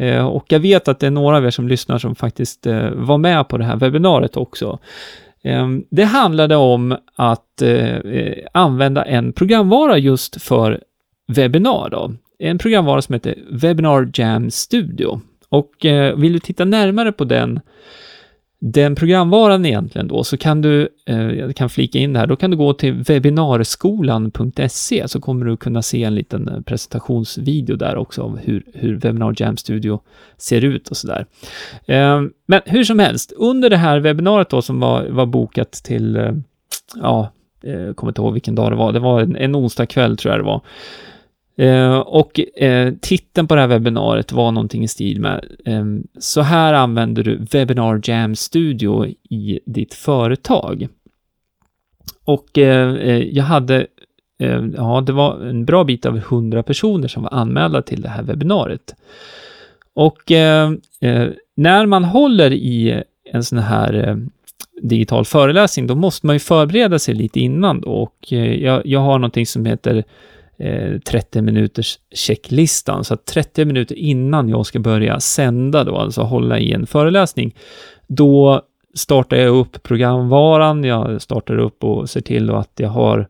Eh, 0.01 0.25
och 0.25 0.45
jag 0.47 0.59
vet 0.59 0.87
att 0.87 0.99
det 0.99 1.07
är 1.07 1.11
några 1.11 1.37
av 1.37 1.45
er 1.45 1.49
som 1.49 1.67
lyssnar 1.67 1.97
som 1.97 2.15
faktiskt 2.15 2.67
eh, 2.67 2.89
var 2.89 3.17
med 3.17 3.47
på 3.47 3.57
det 3.57 3.63
här 3.63 3.75
webbinariet 3.75 4.37
också. 4.37 4.79
Eh, 5.43 5.67
det 5.89 6.03
handlade 6.03 6.55
om 6.55 6.97
att 7.15 7.61
eh, 7.61 7.95
eh 7.95 8.37
använda 8.53 9.05
en 9.05 9.33
programvara 9.33 9.97
just 9.97 10.41
för 10.41 10.79
webbinar 11.27 11.89
då. 11.89 12.11
En 12.39 12.57
programvara 12.57 13.01
som 13.01 13.13
heter 13.13 13.35
Webinar 13.51 14.11
Jam 14.13 14.51
Studio. 14.51 15.21
Och 15.51 15.85
eh, 15.85 16.15
vill 16.15 16.33
du 16.33 16.39
titta 16.39 16.65
närmare 16.65 17.11
på 17.11 17.23
den 17.23 17.59
den 18.63 18.95
programvaran 18.95 19.65
egentligen 19.65 20.07
då, 20.07 20.23
så 20.23 20.37
kan 20.37 20.61
du, 20.61 20.89
eh, 21.05 21.31
jag 21.31 21.55
kan 21.55 21.69
flika 21.69 21.99
in 21.99 22.13
det 22.13 22.19
här, 22.19 22.27
då 22.27 22.35
kan 22.35 22.51
du 22.51 22.57
gå 22.57 22.73
till 22.73 22.93
webbinarskolan.se 22.93 25.07
så 25.07 25.21
kommer 25.21 25.45
du 25.45 25.57
kunna 25.57 25.81
se 25.81 26.03
en 26.03 26.15
liten 26.15 26.47
eh, 26.47 26.61
presentationsvideo 26.61 27.75
där 27.75 27.95
också 27.95 28.21
av 28.21 28.37
hur, 28.37 28.63
hur 28.73 28.95
Webinar 28.95 29.35
Jam 29.37 29.57
Studio 29.57 29.99
ser 30.37 30.65
ut 30.65 30.87
och 30.87 30.97
sådär. 30.97 31.25
Eh, 31.85 32.21
men 32.45 32.61
hur 32.65 32.83
som 32.83 32.99
helst, 32.99 33.31
under 33.31 33.69
det 33.69 33.77
här 33.77 33.99
webbinariet 33.99 34.49
då 34.49 34.61
som 34.61 34.79
var, 34.79 35.09
var 35.09 35.25
bokat 35.25 35.71
till, 35.71 36.15
eh, 36.15 36.31
ja, 37.01 37.31
eh, 37.63 37.81
jag 37.81 37.95
kommer 37.95 38.11
inte 38.11 38.21
ihåg 38.21 38.33
vilken 38.33 38.55
dag 38.55 38.71
det 38.71 38.75
var, 38.75 38.91
det 38.91 38.99
var 38.99 39.21
en, 39.21 39.35
en 39.35 39.55
onsdag 39.55 39.85
kväll 39.85 40.17
tror 40.17 40.33
jag 40.33 40.39
det 40.39 40.45
var. 40.45 40.61
Eh, 41.61 41.97
och 41.97 42.39
eh, 42.39 42.93
titeln 43.01 43.47
på 43.47 43.55
det 43.55 43.61
här 43.61 43.67
webbinariet 43.67 44.31
var 44.31 44.51
någonting 44.51 44.83
i 44.83 44.87
stil 44.87 45.21
med 45.21 45.45
eh, 45.65 45.85
Så 46.19 46.41
här 46.41 46.73
använder 46.73 47.23
du 47.23 47.45
Webinar 47.51 48.01
Jam 48.03 48.35
Studio 48.35 49.05
i 49.29 49.59
ditt 49.65 49.93
företag. 49.93 50.87
Och 52.25 52.57
eh, 52.57 52.95
eh 52.95 53.17
jag 53.17 53.43
hade, 53.43 53.87
eh, 54.39 54.63
ja, 54.75 55.03
det 55.05 55.13
var 55.13 55.39
en 55.39 55.65
bra 55.65 55.83
bit 55.83 56.05
av 56.05 56.17
100 56.17 56.63
personer 56.63 57.07
som 57.07 57.23
var 57.23 57.33
anmälda 57.33 57.81
till 57.81 58.01
det 58.01 58.09
här 58.09 58.23
webbinariet. 58.23 58.95
Och 59.93 60.31
eh, 60.31 60.71
eh, 61.01 61.27
när 61.55 61.85
man 61.85 62.03
håller 62.03 62.53
i 62.53 63.03
en 63.31 63.43
sån 63.43 63.59
här 63.59 64.17
digital 64.81 65.25
föreläsning, 65.25 65.87
då 65.87 65.95
måste 65.95 66.27
man 66.27 66.35
ju 66.35 66.39
förbereda 66.39 66.99
sig 66.99 67.15
lite 67.15 67.39
innan 67.39 67.81
då. 67.81 67.89
och 67.89 68.31
jag, 68.31 68.85
jag 68.85 68.99
har 68.99 69.19
någonting 69.19 69.45
som 69.45 69.65
heter 69.65 70.03
Eh, 70.63 70.93
30-minuters-checklistan. 70.93 73.03
Så 73.03 73.13
att 73.13 73.25
30 73.25 73.65
minuter 73.65 73.95
innan 73.95 74.49
jag 74.49 74.65
ska 74.65 74.79
börja 74.79 75.19
sända 75.19 75.83
då, 75.83 75.97
alltså 75.97 76.21
hålla 76.21 76.59
i 76.59 76.73
en 76.73 76.87
föreläsning, 76.87 77.55
då 78.07 78.61
startar 78.93 79.37
jag 79.37 79.55
upp 79.55 79.83
programvaran, 79.83 80.83
jag 80.83 81.21
startar 81.21 81.57
upp 81.57 81.83
och 81.83 82.09
ser 82.09 82.21
till 82.21 82.49
att 82.49 82.71
jag 82.75 82.89
har 82.89 83.27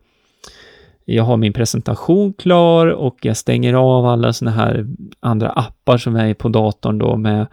jag 1.04 1.24
har 1.24 1.36
min 1.36 1.52
presentation 1.52 2.32
klar 2.32 2.86
och 2.86 3.18
jag 3.22 3.36
stänger 3.36 3.74
av 3.74 4.06
alla 4.06 4.32
såna 4.32 4.50
här 4.50 4.86
andra 5.20 5.50
appar 5.50 5.98
som 5.98 6.16
är 6.16 6.34
på 6.34 6.48
datorn 6.48 6.98
då 6.98 7.16
med 7.16 7.46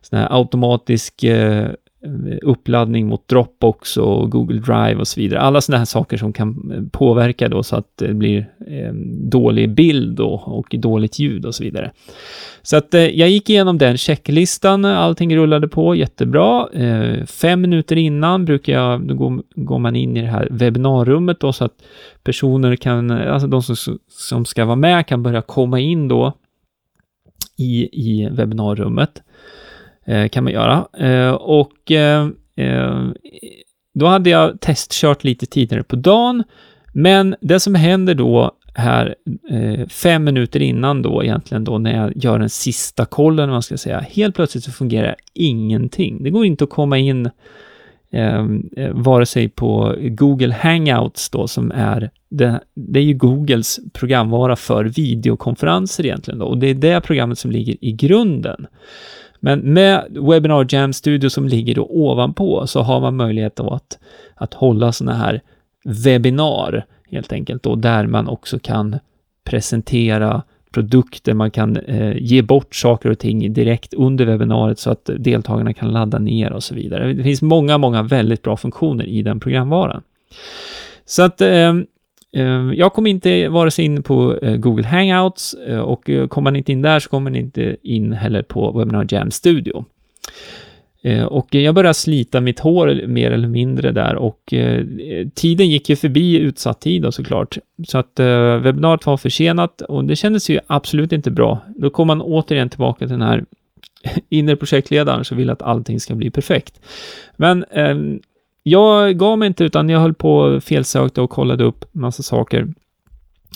sån 0.00 0.18
här 0.18 0.28
automatisk 0.30 1.24
eh, 1.24 1.70
Eh, 2.04 2.38
uppladdning 2.42 3.06
mot 3.06 3.28
Dropbox 3.28 3.96
och 3.96 4.30
Google 4.30 4.60
Drive 4.60 4.94
och 4.94 5.08
så 5.08 5.20
vidare. 5.20 5.40
Alla 5.40 5.60
sådana 5.60 5.78
här 5.78 5.84
saker 5.84 6.16
som 6.16 6.32
kan 6.32 6.72
eh, 6.74 6.82
påverka 6.98 7.48
då 7.48 7.62
så 7.62 7.76
att 7.76 7.96
det 7.98 8.14
blir 8.14 8.38
eh, 8.66 8.92
dålig 9.30 9.74
bild 9.74 10.16
då 10.16 10.28
och 10.30 10.74
dåligt 10.78 11.18
ljud 11.18 11.46
och 11.46 11.54
så 11.54 11.64
vidare. 11.64 11.92
Så 12.62 12.76
att 12.76 12.94
eh, 12.94 13.00
jag 13.00 13.28
gick 13.28 13.50
igenom 13.50 13.78
den 13.78 13.98
checklistan, 13.98 14.84
allting 14.84 15.36
rullade 15.36 15.68
på 15.68 15.94
jättebra. 15.94 16.68
Eh, 16.72 17.24
fem 17.24 17.60
minuter 17.60 17.96
innan 17.96 18.44
brukar 18.44 18.72
jag, 18.72 19.08
då 19.08 19.14
går, 19.14 19.42
går, 19.54 19.78
man 19.78 19.96
in 19.96 20.16
i 20.16 20.20
det 20.20 20.26
här 20.26 20.48
webbinarrummet 20.50 21.40
då 21.40 21.52
så 21.52 21.64
att 21.64 21.74
personer 22.24 22.76
kan, 22.76 23.10
eh, 23.10 23.32
alltså 23.32 23.48
de 23.48 23.62
som, 23.62 23.98
som 24.08 24.44
ska 24.44 24.64
vara 24.64 24.76
med 24.76 25.06
kan 25.06 25.22
börja 25.22 25.42
komma 25.42 25.80
in 25.80 26.08
då 26.08 26.32
i, 27.58 27.88
i 27.92 28.28
webbinarrummet. 28.30 29.22
Eh, 30.04 30.28
kan 30.28 30.44
man 30.44 30.52
göra. 30.52 30.86
Eh, 30.98 31.32
och 31.32 31.90
eh, 31.90 32.28
eh, 32.56 33.08
då 33.94 34.06
hade 34.06 34.30
jag 34.30 34.60
testkört 34.60 35.24
lite 35.24 35.46
tidigare 35.46 35.82
på 35.82 35.96
dagen, 35.96 36.44
men 36.92 37.36
det 37.40 37.60
som 37.60 37.74
händer 37.74 38.14
då 38.14 38.52
här 38.74 39.14
eh, 39.50 39.86
fem 39.88 40.24
minuter 40.24 40.62
innan 40.62 41.02
då 41.02 41.22
egentligen 41.22 41.64
då 41.64 41.78
när 41.78 41.96
jag 41.96 42.12
gör 42.16 42.38
den 42.38 42.50
sista 42.50 43.04
kollen, 43.04 43.50
man 43.50 43.62
ska 43.62 43.76
säga, 43.76 44.00
helt 44.00 44.34
plötsligt 44.34 44.64
så 44.64 44.72
fungerar 44.72 45.16
ingenting. 45.34 46.22
Det 46.22 46.30
går 46.30 46.44
inte 46.44 46.64
att 46.64 46.70
komma 46.70 46.98
in 46.98 47.30
eh, 48.12 48.46
eh, 48.76 48.90
vare 48.92 49.26
sig 49.26 49.48
på 49.48 49.96
Google 50.00 50.54
Hangouts 50.54 51.30
då 51.30 51.48
som 51.48 51.72
är 51.74 52.10
det, 52.28 52.60
det, 52.74 53.00
är 53.00 53.04
ju 53.04 53.14
Googles 53.14 53.80
programvara 53.92 54.56
för 54.56 54.84
videokonferenser 54.84 56.06
egentligen 56.06 56.38
då 56.38 56.46
och 56.46 56.58
det 56.58 56.66
är 56.66 56.74
det 56.74 57.00
programmet 57.00 57.38
som 57.38 57.50
ligger 57.50 57.76
i 57.80 57.92
grunden. 57.92 58.66
Men 59.44 59.60
med 59.60 60.06
Webinar 60.10 60.66
Jam 60.68 60.92
Studio 60.92 61.30
som 61.30 61.48
ligger 61.48 61.74
då 61.74 61.86
ovanpå 61.90 62.66
så 62.66 62.80
har 62.80 63.00
man 63.00 63.16
möjlighet 63.16 63.60
att, 63.60 63.98
att 64.34 64.54
hålla 64.54 64.92
sådana 64.92 65.16
här 65.18 65.40
webbinar 65.84 66.86
helt 67.10 67.32
enkelt 67.32 67.62
då, 67.62 67.74
där 67.74 68.06
man 68.06 68.28
också 68.28 68.58
kan 68.58 68.98
presentera 69.44 70.42
produkter, 70.72 71.34
man 71.34 71.50
kan 71.50 71.76
eh, 71.76 72.16
ge 72.16 72.42
bort 72.42 72.74
saker 72.74 73.10
och 73.10 73.18
ting 73.18 73.52
direkt 73.52 73.94
under 73.94 74.24
webbinariet 74.24 74.78
så 74.78 74.90
att 74.90 75.10
deltagarna 75.18 75.74
kan 75.74 75.92
ladda 75.92 76.18
ner 76.18 76.52
och 76.52 76.62
så 76.62 76.74
vidare. 76.74 77.12
Det 77.12 77.22
finns 77.22 77.42
många, 77.42 77.78
många 77.78 78.02
väldigt 78.02 78.42
bra 78.42 78.56
funktioner 78.56 79.04
i 79.04 79.22
den 79.22 79.40
programvaran. 79.40 80.02
Så 81.04 81.22
att 81.22 81.40
eh, 81.40 81.74
Ehm, 82.32 82.74
jag 82.74 82.92
kom 82.92 83.06
inte 83.06 83.48
vare 83.48 83.70
sig 83.70 83.84
in 83.84 84.02
på 84.02 84.38
eh, 84.42 84.56
Google 84.56 84.86
Hangouts 84.86 85.54
eh, 85.54 85.78
och 85.78 86.10
eh, 86.10 86.28
kommer 86.28 86.50
man 86.50 86.56
inte 86.56 86.72
in 86.72 86.82
där 86.82 87.00
så 87.00 87.08
kommer 87.08 87.30
man 87.30 87.36
inte 87.36 87.76
in 87.82 88.12
heller 88.12 88.42
på 88.42 88.72
Webinar 88.72 89.06
Jam 89.10 89.30
Studio. 89.30 89.84
Ehm, 91.02 91.26
och 91.26 91.54
jag 91.54 91.74
började 91.74 91.94
slita 91.94 92.40
mitt 92.40 92.60
hår 92.60 93.06
mer 93.06 93.30
eller 93.30 93.48
mindre 93.48 93.92
där 93.92 94.16
och 94.16 94.54
tiden 95.34 95.68
gick 95.68 95.88
ju 95.88 95.96
förbi 95.96 96.38
utsatt 96.38 96.80
tid 96.80 97.02
då 97.02 97.12
såklart. 97.12 97.58
Så 97.86 97.98
att 97.98 98.20
webbinariet 98.62 99.06
var 99.06 99.16
försenat 99.16 99.80
och 99.80 100.04
det 100.04 100.16
kändes 100.16 100.50
ju 100.50 100.58
absolut 100.66 101.12
inte 101.12 101.30
bra. 101.30 101.60
Då 101.76 101.90
kom 101.90 102.06
man 102.06 102.22
återigen 102.22 102.68
tillbaka 102.68 102.98
till 102.98 103.18
den 103.18 103.22
här 103.22 103.44
inre 104.28 104.56
projektledaren 104.56 105.24
som 105.24 105.36
vill 105.36 105.50
att 105.50 105.62
allting 105.62 106.00
ska 106.00 106.14
bli 106.14 106.30
perfekt. 106.30 106.80
Men 107.36 107.64
ehm, 107.70 108.20
jag 108.62 109.18
gav 109.18 109.38
mig 109.38 109.46
inte 109.46 109.64
utan 109.64 109.88
jag 109.88 110.00
höll 110.00 110.14
på 110.14 110.60
felsökte 110.60 111.20
och 111.20 111.30
kollade 111.30 111.64
upp 111.64 111.84
massa 111.92 112.22
saker. 112.22 112.68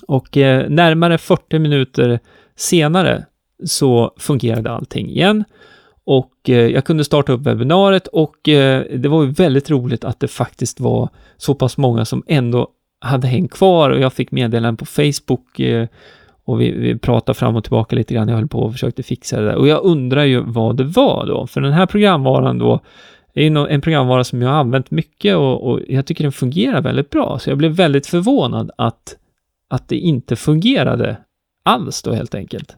Och 0.08 0.36
eh, 0.36 0.68
närmare 0.68 1.18
40 1.18 1.58
minuter 1.58 2.20
senare 2.56 3.24
så 3.64 4.14
fungerade 4.18 4.70
allting 4.70 5.08
igen. 5.08 5.44
Och 6.04 6.32
eh, 6.48 6.66
jag 6.66 6.84
kunde 6.84 7.04
starta 7.04 7.32
upp 7.32 7.40
webbinariet 7.40 8.06
och 8.06 8.48
eh, 8.48 8.84
det 8.96 9.08
var 9.08 9.24
ju 9.24 9.30
väldigt 9.30 9.70
roligt 9.70 10.04
att 10.04 10.20
det 10.20 10.28
faktiskt 10.28 10.80
var 10.80 11.08
så 11.36 11.54
pass 11.54 11.76
många 11.76 12.04
som 12.04 12.22
ändå 12.26 12.68
hade 13.00 13.26
hängt 13.26 13.52
kvar 13.52 13.90
och 13.90 14.00
jag 14.00 14.12
fick 14.12 14.30
meddelanden 14.30 14.76
på 14.76 14.86
Facebook 14.86 15.60
eh, 15.60 15.88
och 16.44 16.60
vi, 16.60 16.70
vi 16.70 16.98
pratade 16.98 17.38
fram 17.38 17.56
och 17.56 17.64
tillbaka 17.64 17.96
lite 17.96 18.14
grann. 18.14 18.28
Jag 18.28 18.36
höll 18.36 18.48
på 18.48 18.60
och 18.60 18.72
försökte 18.72 19.02
fixa 19.02 19.40
det 19.40 19.46
där 19.46 19.54
och 19.54 19.68
jag 19.68 19.84
undrar 19.84 20.24
ju 20.24 20.40
vad 20.40 20.76
det 20.76 20.84
var 20.84 21.26
då, 21.26 21.46
för 21.46 21.60
den 21.60 21.72
här 21.72 21.86
programvaran 21.86 22.58
då 22.58 22.80
det 23.36 23.46
är 23.46 23.66
en 23.68 23.80
programvara 23.80 24.24
som 24.24 24.42
jag 24.42 24.48
har 24.48 24.56
använt 24.56 24.90
mycket 24.90 25.36
och, 25.36 25.70
och, 25.70 25.80
jag 25.88 26.06
tycker 26.06 26.24
den 26.24 26.32
fungerar 26.32 26.80
väldigt 26.80 27.10
bra. 27.10 27.38
Så 27.38 27.50
jag 27.50 27.58
blev 27.58 27.70
väldigt 27.70 28.06
förvånad 28.06 28.70
att, 28.78 29.16
att 29.70 29.88
det 29.88 29.96
inte 29.96 30.36
fungerade 30.36 31.16
alls 31.64 32.02
då 32.02 32.12
helt 32.12 32.34
enkelt. 32.34 32.76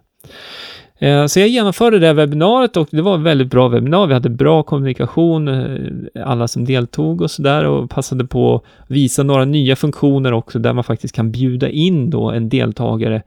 Eh, 0.98 1.26
så 1.26 1.40
jag 1.40 1.48
genomförde 1.48 1.98
det 1.98 2.12
webbinariet 2.12 2.76
och 2.76 2.88
det 2.90 3.02
var 3.02 3.14
ett 3.14 3.22
väldigt 3.22 3.50
bra 3.50 3.68
webbinar. 3.68 4.06
Vi 4.06 4.14
hade 4.14 4.28
bra 4.28 4.62
kommunikation, 4.62 5.48
eh, 5.48 6.24
alla 6.24 6.48
som 6.48 6.64
deltog 6.64 7.20
och 7.20 7.30
sådär 7.30 7.64
och 7.64 7.90
passade 7.90 8.24
på 8.24 8.54
att 8.56 8.90
visa 8.90 9.22
några 9.22 9.44
nya 9.44 9.76
funktioner 9.76 10.32
också 10.32 10.58
där 10.58 10.72
man 10.72 10.84
faktiskt 10.84 11.14
kan 11.14 11.30
bjuda 11.30 11.68
in 11.68 12.10
då 12.10 12.30
en 12.30 12.48
deltagare 12.48 13.22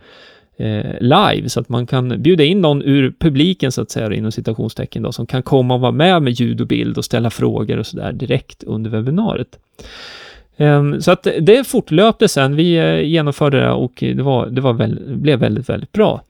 eh, 0.62 1.00
live 1.00 1.50
så 1.50 1.60
att 1.60 1.70
man 1.70 1.88
kan 1.88 2.22
bjuda 2.22 2.44
in 2.44 2.62
någon 2.62 2.82
ur 2.82 3.14
publiken 3.20 3.72
så 3.72 3.82
att 3.82 3.92
säga 3.92 4.14
inom 4.14 4.32
citationstecken 4.32 5.04
då 5.04 5.12
som 5.12 5.26
kan 5.26 5.44
komma 5.44 5.74
och 5.74 5.80
vara 5.80 5.92
med 5.92 6.22
med 6.22 6.34
ljud 6.34 6.62
och 6.62 6.68
bild 6.68 6.98
och 6.98 7.06
ställa 7.06 7.30
frågor 7.30 7.78
och 7.78 7.88
sådär 7.88 8.12
direkt 8.12 8.64
under 8.64 8.90
webbinariet. 8.90 9.60
Ehm, 10.58 11.02
så 11.02 11.12
att 11.12 11.28
det 11.42 11.68
fortlöpte 11.68 12.28
sen, 12.28 12.56
vi 12.56 12.76
eh, 12.76 13.02
genomförde 13.02 13.60
det 13.60 13.72
och 13.72 13.94
det, 13.98 14.22
var, 14.22 14.48
det 14.48 14.62
var 14.62 14.74
väl, 14.74 15.16
blev 15.16 15.40
väldigt, 15.40 15.70
väldigt 15.70 15.92
bra. 15.92 16.22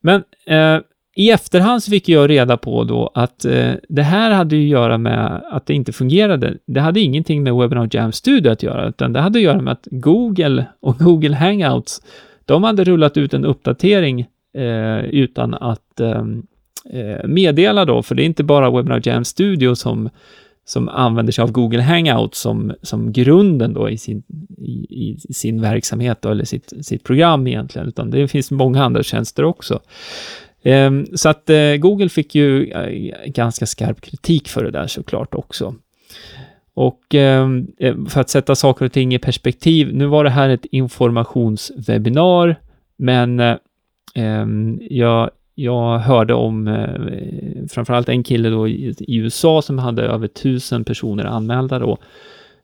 Men 0.00 0.22
eh, 0.46 0.78
i 1.16 1.30
efterhand 1.30 1.82
så 1.82 1.90
fick 1.90 2.08
jag 2.08 2.30
reda 2.30 2.56
på 2.56 2.84
då 2.84 3.10
att 3.14 3.44
eh, 3.44 3.70
det 3.88 4.02
här 4.02 4.30
hade 4.30 4.56
ju 4.56 4.62
att 4.62 4.80
göra 4.80 4.98
med 4.98 5.42
att 5.50 5.66
det 5.66 5.74
inte 5.74 5.92
fungerade. 5.92 6.54
Det 6.66 6.80
hade 6.80 7.00
ingenting 7.00 7.42
med 7.42 7.54
Webinar 7.54 7.88
Jam 7.90 8.12
Studio 8.12 8.50
att 8.50 8.62
göra, 8.62 8.88
utan 8.88 9.12
det 9.12 9.20
hade 9.20 9.38
att 9.38 9.42
göra 9.42 9.60
med 9.60 9.72
att 9.72 9.88
Google 9.90 10.64
och 10.80 10.98
Google 10.98 11.36
Hangouts 11.36 12.00
de 12.44 12.64
hade 12.64 12.84
rullat 12.84 13.16
ut 13.16 13.34
en 13.34 13.44
uppdatering 13.44 14.26
eh, 14.54 15.04
utan 15.04 15.54
att 15.54 16.00
ehm, 16.00 16.42
eh, 16.90 17.26
meddela 17.28 17.84
då, 17.84 18.02
för 18.02 18.14
det 18.14 18.22
är 18.22 18.26
inte 18.26 18.44
bara 18.44 18.70
Webinar 18.70 19.00
Jam 19.04 19.24
Studio 19.24 19.74
som, 19.74 20.10
som 20.64 20.88
använder 20.88 21.32
sig 21.32 21.42
av 21.42 21.52
Google 21.52 21.82
Hangout 21.82 22.34
som, 22.34 22.72
som 22.82 23.12
grunden 23.12 23.74
då 23.74 23.90
i 23.90 23.98
sin, 23.98 24.22
i, 24.58 25.16
i 25.28 25.32
sin 25.34 25.60
verksamhet 25.60 26.22
då, 26.22 26.30
eller 26.30 26.44
sitt, 26.44 26.72
sitt 26.86 27.04
program 27.04 27.46
egentligen, 27.46 27.88
utan 27.88 28.10
det 28.10 28.28
finns 28.28 28.50
många 28.50 28.84
andra 28.84 29.02
tjänster 29.02 29.44
också. 29.44 29.80
Ehm, 30.62 31.06
så 31.14 31.28
att 31.28 31.50
eh, 31.50 31.74
Google 31.76 32.08
fick 32.08 32.34
ju 32.34 32.70
eh, 32.70 33.30
ganska 33.30 33.66
skarp 33.66 34.00
kritik 34.00 34.48
för 34.48 34.64
det 34.64 34.70
där 34.70 34.86
såklart 34.86 35.34
också. 35.34 35.74
Och 36.74 37.14
ehm, 37.14 37.66
eh, 37.78 37.94
för 38.08 38.20
att 38.20 38.30
sätta 38.30 38.54
saker 38.54 38.84
och 38.84 38.92
ting 38.92 39.14
i 39.14 39.18
perspektiv, 39.18 39.94
nu 39.94 40.06
var 40.06 40.24
det 40.24 40.30
här 40.30 40.48
ett 40.48 40.64
informationswebinar, 40.64 42.56
men 42.96 43.40
eh, 43.40 43.56
ehm, 44.14 44.80
jag, 44.90 45.30
jag 45.54 45.98
hörde 45.98 46.34
om 46.34 46.68
eh, 46.68 47.66
framförallt 47.70 48.08
en 48.08 48.22
kille 48.22 48.48
då 48.48 48.68
i, 48.68 48.94
i, 48.98 49.16
USA 49.16 49.62
som 49.62 49.78
hade 49.78 50.02
över 50.02 50.28
tusen 50.28 50.84
personer 50.84 51.24
anmälda 51.24 51.78
då. 51.78 51.98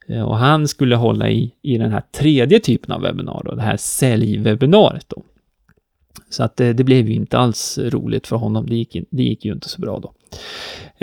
Eh, 0.09 0.23
och 0.23 0.37
han 0.37 0.69
skulle 0.69 0.97
hålla 0.97 1.31
i, 1.31 1.53
i 1.63 1.79
den 1.79 1.93
här 1.93 2.03
tredje 2.13 2.61
typen 2.61 2.95
av 2.95 3.03
webbinar 3.03 3.43
då, 3.45 3.55
det 3.55 3.63
här 3.63 3.77
säljwebbinariet 3.77 5.09
då. 5.09 5.23
Så 6.29 6.43
att 6.43 6.57
det, 6.57 6.73
det, 6.73 6.85
blev 6.85 7.09
ju 7.09 7.15
inte 7.15 7.39
alls 7.39 7.79
roligt 7.79 8.27
för 8.27 8.37
honom. 8.37 8.67
Det 8.67 8.77
gick, 8.77 8.97
det 9.11 9.23
gick 9.23 9.45
ju 9.45 9.53
inte 9.53 9.69
så 9.69 9.81
bra 9.81 9.99
då. 9.99 10.13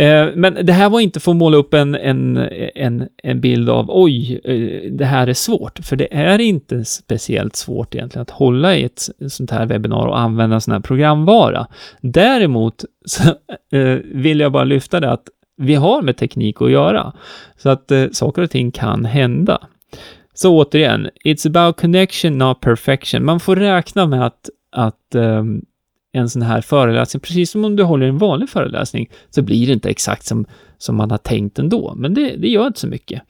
Eh, 0.03 0.27
men 0.35 0.57
det 0.63 0.73
här 0.73 0.89
var 0.89 0.99
inte 0.99 1.19
för 1.19 1.31
att 1.31 1.37
måla 1.37 1.57
upp 1.57 1.73
en, 1.73 1.95
en, 1.95 2.37
en, 2.75 3.07
en 3.23 3.41
bild 3.41 3.69
av 3.69 3.85
oj, 3.89 4.41
eh, 4.43 4.91
det 4.91 5.05
här 5.05 5.27
är 5.27 5.33
svårt, 5.33 5.79
för 5.79 5.95
det 5.95 6.13
är 6.13 6.39
inte 6.39 6.85
speciellt 6.85 7.55
svårt 7.55 7.95
egentligen 7.95 8.21
att 8.21 8.29
hålla 8.29 8.75
i 8.75 8.83
ett 8.83 9.09
sånt 9.29 9.51
här 9.51 9.65
webbinar 9.65 10.07
och 10.07 10.19
använda 10.19 10.59
sån 10.59 10.71
här 10.71 10.79
programvara. 10.79 11.67
Däremot 12.01 12.85
så 13.05 13.23
eh, 13.77 13.97
vill 14.03 14.39
jag 14.39 14.51
bara 14.51 14.63
lyfta 14.63 14.99
det 14.99 15.11
att 15.11 15.27
vi 15.57 15.75
har 15.75 16.01
med 16.01 16.17
teknik 16.17 16.61
att 16.61 16.71
göra, 16.71 17.13
så 17.57 17.69
att 17.69 17.91
eh, 17.91 18.05
saker 18.11 18.41
och 18.41 18.49
ting 18.49 18.71
kan 18.71 19.05
hända. 19.05 19.67
Så 20.33 20.57
återigen, 20.57 21.09
it's 21.25 21.47
about 21.47 21.81
connection, 21.81 22.37
not 22.37 22.59
perfection. 22.59 23.25
Man 23.25 23.39
får 23.39 23.55
räkna 23.55 24.05
med 24.05 24.25
att, 24.25 24.49
att 24.75 25.15
um, 25.15 25.65
en 26.11 26.29
sån 26.29 26.41
här 26.41 26.61
föreläsning, 26.61 27.21
precis 27.21 27.51
som 27.51 27.65
om 27.65 27.75
du 27.75 27.83
håller 27.83 28.07
en 28.07 28.17
vanlig 28.17 28.49
föreläsning, 28.49 29.09
så 29.29 29.41
blir 29.41 29.67
det 29.67 29.73
inte 29.73 29.89
exakt 29.89 30.25
som, 30.25 30.45
som 30.77 30.95
man 30.95 31.11
har 31.11 31.17
tänkt 31.17 31.59
ändå, 31.59 31.93
men 31.97 32.13
det, 32.13 32.35
det 32.37 32.47
gör 32.47 32.67
inte 32.67 32.79
så 32.79 32.87
mycket. 32.87 33.21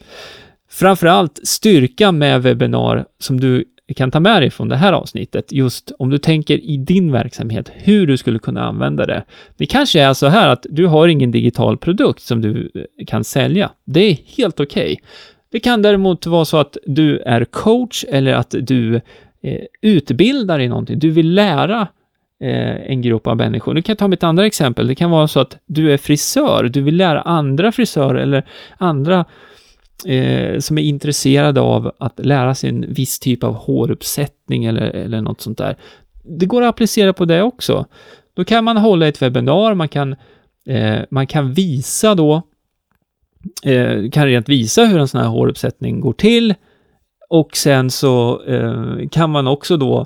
Framförallt 0.69 1.39
styrkan 1.43 2.17
med 2.17 2.41
webbinar 2.41 3.05
som 3.19 3.39
du 3.39 3.65
kan 3.95 4.12
ta 4.12 4.19
med 4.19 4.41
dig 4.41 4.49
från 4.49 4.69
det 4.69 4.75
här 4.75 4.93
avsnittet, 4.93 5.51
just 5.51 5.91
om 5.99 6.10
du 6.10 6.17
tänker 6.17 6.58
i 6.63 6.77
din 6.77 7.12
verksamhet, 7.12 7.71
hur 7.73 8.08
du 8.08 8.17
skulle 8.17 8.39
kunna 8.39 8.63
använda 8.63 9.05
det. 9.05 9.23
Det 9.58 9.65
kanske 9.65 10.01
är 10.01 10.13
så 10.13 10.27
här 10.27 10.49
att 10.49 10.65
du 10.69 10.86
har 10.86 11.08
ingen 11.08 11.31
digital 11.31 11.77
produkt 11.77 12.21
som 12.21 12.41
du 12.41 12.71
eh, 12.75 13.05
kan 13.05 13.23
sälja. 13.23 13.71
Det 13.86 13.99
är 13.99 14.17
helt 14.38 14.60
okej. 14.60 14.84
Okay. 14.84 14.97
Det 15.51 15.60
kan 15.60 15.81
däremot 15.81 16.25
vara 16.25 16.45
så 16.45 16.58
att 16.58 16.77
du 16.86 17.19
är 17.19 17.45
coach 17.45 18.05
eller 18.10 18.34
att 18.34 18.55
du 18.60 19.01
Eh, 19.45 19.65
utbildar 19.81 20.60
i 20.60 20.67
någonting. 20.67 20.99
Du 20.99 21.12
vill 21.12 21.34
lära 21.34 21.88
eh, 22.41 22.91
en 22.91 23.01
grupp 23.01 23.27
av 23.27 23.38
människor. 23.38 23.73
Nu 23.73 23.81
kan 23.81 23.93
jag 23.93 23.97
ta 23.97 24.08
mitt 24.08 24.23
andra 24.23 24.45
exempel. 24.45 24.88
Det 24.88 24.95
kan 24.95 25.12
vara 25.12 25.27
så 25.27 25.39
att 25.39 25.58
du 25.65 25.93
är 25.93 25.97
frisör, 25.97 26.63
du 26.63 26.81
vill 26.81 26.97
lära 26.97 27.21
andra 27.21 27.71
frisörer 27.71 28.15
eller 28.15 28.45
andra 28.77 29.25
eh, 30.05 30.60
som 30.60 30.77
är 30.77 30.81
intresserade 30.81 31.62
av 31.62 31.91
att 31.97 32.25
lära 32.25 32.55
sig 32.55 32.69
en 32.69 32.93
viss 32.93 33.19
typ 33.19 33.43
av 33.43 33.53
håruppsättning 33.53 34.65
eller, 34.65 34.81
eller 34.81 35.21
något 35.21 35.41
sånt 35.41 35.58
där. 35.58 35.75
Det 36.23 36.45
går 36.45 36.62
att 36.62 36.69
applicera 36.69 37.13
på 37.13 37.25
det 37.25 37.41
också. 37.41 37.86
Då 38.34 38.43
kan 38.43 38.63
man 38.63 38.77
hålla 38.77 39.08
ett 39.08 39.21
webbinar, 39.21 39.73
man 39.73 39.88
kan, 39.88 40.15
eh, 40.67 40.99
man 41.10 41.27
kan 41.27 41.53
visa 41.53 42.15
då, 42.15 42.41
eh, 43.63 44.10
kan 44.10 44.25
rent 44.25 44.49
visa 44.49 44.86
hur 44.86 44.99
en 44.99 45.08
sån 45.08 45.21
här 45.21 45.27
håruppsättning 45.27 45.99
går 45.99 46.13
till 46.13 46.53
och 47.39 47.58
sen 47.58 47.91
så 47.91 48.43
eh, 48.43 49.10
kan 49.12 49.30
man 49.30 49.48
också 49.48 49.78
då 49.78 50.06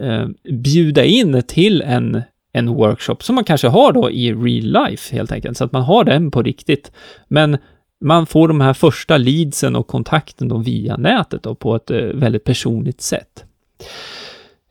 eh, 0.00 0.26
bjuda 0.52 1.04
in 1.04 1.42
till 1.42 1.82
en, 1.82 2.22
en 2.52 2.68
workshop 2.68 3.16
som 3.20 3.34
man 3.34 3.44
kanske 3.44 3.68
har 3.68 3.92
då 3.92 4.10
i 4.10 4.32
real 4.32 4.88
life 4.88 5.16
helt 5.16 5.32
enkelt, 5.32 5.56
så 5.56 5.64
att 5.64 5.72
man 5.72 5.82
har 5.82 6.04
den 6.04 6.30
på 6.30 6.42
riktigt. 6.42 6.92
Men 7.28 7.58
man 8.00 8.26
får 8.26 8.48
de 8.48 8.60
här 8.60 8.72
första 8.72 9.16
leadsen 9.16 9.76
och 9.76 9.86
kontakten 9.86 10.48
då 10.48 10.58
via 10.58 10.96
nätet 10.96 11.42
då 11.42 11.54
på 11.54 11.76
ett 11.76 11.90
eh, 11.90 11.98
väldigt 11.98 12.44
personligt 12.44 13.00
sätt. 13.00 13.44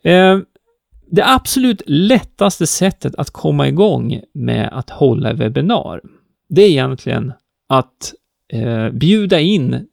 Eh, 0.03 0.39
det 1.11 1.25
absolut 1.25 1.81
lättaste 1.85 2.67
sättet 2.67 3.15
att 3.15 3.29
komma 3.29 3.67
igång 3.67 4.21
med 4.33 4.69
att 4.71 4.89
hålla 4.89 5.33
webbinar, 5.33 6.01
det 6.49 6.61
är 6.61 6.69
egentligen 6.69 7.33
att 7.67 8.13
eh, 8.53 8.89
bjuda 8.89 9.39
in 9.39 9.87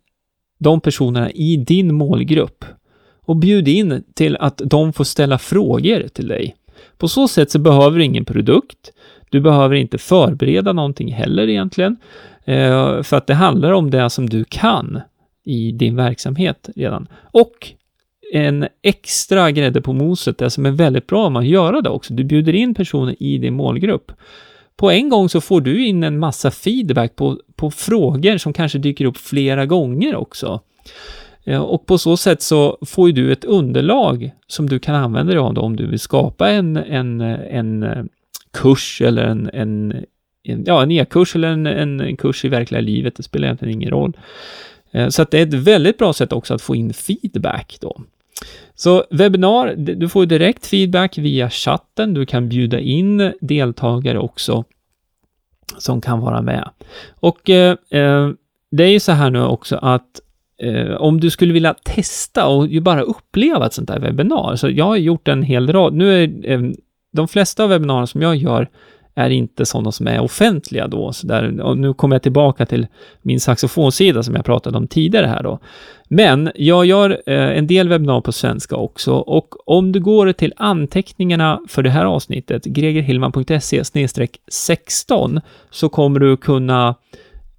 de 0.62 0.80
personerna 0.80 1.30
i 1.30 1.56
din 1.56 1.94
målgrupp 1.94 2.64
och 3.24 3.36
bjud 3.36 3.68
in 3.68 4.04
till 4.14 4.36
att 4.36 4.60
de 4.64 4.92
får 4.92 5.04
ställa 5.04 5.38
frågor 5.38 6.08
till 6.08 6.28
dig. 6.28 6.56
På 6.98 7.08
så 7.08 7.28
sätt 7.28 7.50
så 7.50 7.58
behöver 7.58 7.98
du 7.98 8.04
ingen 8.04 8.24
produkt. 8.24 8.92
Du 9.30 9.40
behöver 9.40 9.74
inte 9.74 9.98
förbereda 9.98 10.72
någonting 10.72 11.12
heller 11.12 11.48
egentligen, 11.48 11.96
eh, 12.44 13.02
för 13.02 13.14
att 13.16 13.26
det 13.26 13.34
handlar 13.34 13.72
om 13.72 13.90
det 13.90 14.10
som 14.10 14.28
du 14.28 14.44
kan 14.44 15.00
i 15.44 15.72
din 15.72 15.96
verksamhet 15.96 16.70
redan. 16.76 17.08
Och 17.22 17.72
en 18.32 18.66
extra 18.82 19.50
grädde 19.50 19.80
på 19.80 19.92
moset, 19.92 20.38
det 20.38 20.50
som 20.50 20.66
är 20.66 20.70
väldigt 20.70 21.06
bra 21.06 21.26
om 21.26 21.32
man 21.32 21.46
gör 21.46 21.82
det 21.82 21.90
också, 21.90 22.14
du 22.14 22.24
bjuder 22.24 22.54
in 22.54 22.74
personer 22.74 23.22
i 23.22 23.38
din 23.38 23.54
målgrupp. 23.54 24.12
På 24.76 24.90
en 24.90 25.08
gång 25.08 25.28
så 25.28 25.40
får 25.40 25.60
du 25.60 25.86
in 25.86 26.02
en 26.02 26.18
massa 26.18 26.50
feedback 26.50 27.16
på, 27.16 27.38
på 27.62 27.70
frågor 27.70 28.38
som 28.38 28.52
kanske 28.52 28.78
dyker 28.78 29.04
upp 29.04 29.16
flera 29.16 29.66
gånger 29.66 30.16
också. 30.16 30.60
Eh, 31.44 31.60
och 31.60 31.86
på 31.86 31.98
så 31.98 32.16
sätt 32.16 32.42
så 32.42 32.78
får 32.86 33.08
ju 33.08 33.12
du 33.12 33.32
ett 33.32 33.44
underlag 33.44 34.30
som 34.46 34.68
du 34.68 34.78
kan 34.78 34.94
använda 34.94 35.32
dig 35.32 35.40
av 35.40 35.58
om 35.58 35.76
du 35.76 35.86
vill 35.86 35.98
skapa 35.98 36.50
en, 36.50 36.76
en, 36.76 37.20
en 37.20 37.82
eh, 37.82 38.04
kurs 38.52 39.02
eller 39.04 39.24
en, 39.24 39.50
en, 39.52 39.94
en 40.42 40.64
ja, 40.66 40.82
en 40.82 40.90
e-kurs 40.90 41.36
eller 41.36 41.48
en, 41.48 41.66
en, 41.66 42.00
en, 42.00 42.16
kurs 42.16 42.44
i 42.44 42.48
verkliga 42.48 42.80
livet, 42.80 43.16
det 43.16 43.22
spelar 43.22 43.46
egentligen 43.46 43.74
ingen 43.74 43.90
roll. 43.90 44.12
Eh, 44.90 45.08
så 45.08 45.22
att 45.22 45.30
det 45.30 45.38
är 45.38 45.46
ett 45.46 45.54
väldigt 45.54 45.98
bra 45.98 46.12
sätt 46.12 46.32
också 46.32 46.54
att 46.54 46.62
få 46.62 46.76
in 46.76 46.92
feedback 46.92 47.78
då. 47.80 48.02
Så 48.74 49.04
webbinar, 49.10 49.74
du 49.76 50.08
får 50.08 50.26
direkt 50.26 50.66
feedback 50.66 51.18
via 51.18 51.50
chatten, 51.50 52.14
du 52.14 52.26
kan 52.26 52.48
bjuda 52.48 52.80
in 52.80 53.32
deltagare 53.40 54.18
också 54.18 54.64
som 55.78 56.00
kan 56.00 56.20
vara 56.20 56.42
med. 56.42 56.68
Och 57.20 57.50
eh, 57.50 57.76
eh, 57.90 58.30
det 58.70 58.84
är 58.84 58.88
ju 58.88 59.00
så 59.00 59.12
här 59.12 59.30
nu 59.30 59.42
också 59.42 59.76
att 59.76 60.20
eh, 60.62 60.94
om 60.94 61.20
du 61.20 61.30
skulle 61.30 61.52
vilja 61.52 61.74
testa 61.74 62.46
och 62.46 62.66
ju 62.66 62.80
bara 62.80 63.02
uppleva 63.02 63.66
ett 63.66 63.72
sånt 63.74 63.90
här 63.90 63.98
webbinar, 63.98 64.56
så 64.56 64.70
jag 64.70 64.84
har 64.84 64.96
gjort 64.96 65.28
en 65.28 65.42
hel 65.42 65.72
rad, 65.72 65.94
nu 65.94 66.22
är 66.22 66.50
eh, 66.50 66.60
de 67.12 67.28
flesta 67.28 67.64
av 67.64 67.70
webbinarierna 67.70 68.06
som 68.06 68.22
jag 68.22 68.36
gör 68.36 68.68
är 69.14 69.30
inte 69.30 69.66
sådana 69.66 69.92
som 69.92 70.06
är 70.06 70.20
offentliga 70.20 70.88
då, 70.88 71.12
så 71.12 71.26
där, 71.26 71.60
och 71.60 71.78
nu 71.78 71.94
kommer 71.94 72.14
jag 72.14 72.22
tillbaka 72.22 72.66
till 72.66 72.86
min 73.22 73.40
saxofonsida 73.40 74.22
som 74.22 74.34
jag 74.34 74.44
pratade 74.44 74.78
om 74.78 74.86
tidigare 74.86 75.26
här 75.26 75.42
då. 75.42 75.58
Men 76.08 76.50
jag 76.54 76.86
gör 76.86 77.22
eh, 77.26 77.58
en 77.58 77.66
del 77.66 77.88
webbinar 77.88 78.20
på 78.20 78.32
svenska 78.32 78.76
också 78.76 79.12
och 79.12 79.68
om 79.68 79.92
du 79.92 80.00
går 80.00 80.32
till 80.32 80.52
anteckningarna 80.56 81.60
för 81.68 81.82
det 81.82 81.90
här 81.90 82.04
avsnittet, 82.04 82.64
gregerhillman.se 82.64 83.84
16, 84.48 85.40
så 85.70 85.88
kommer 85.88 86.20
du 86.20 86.36
kunna 86.36 86.94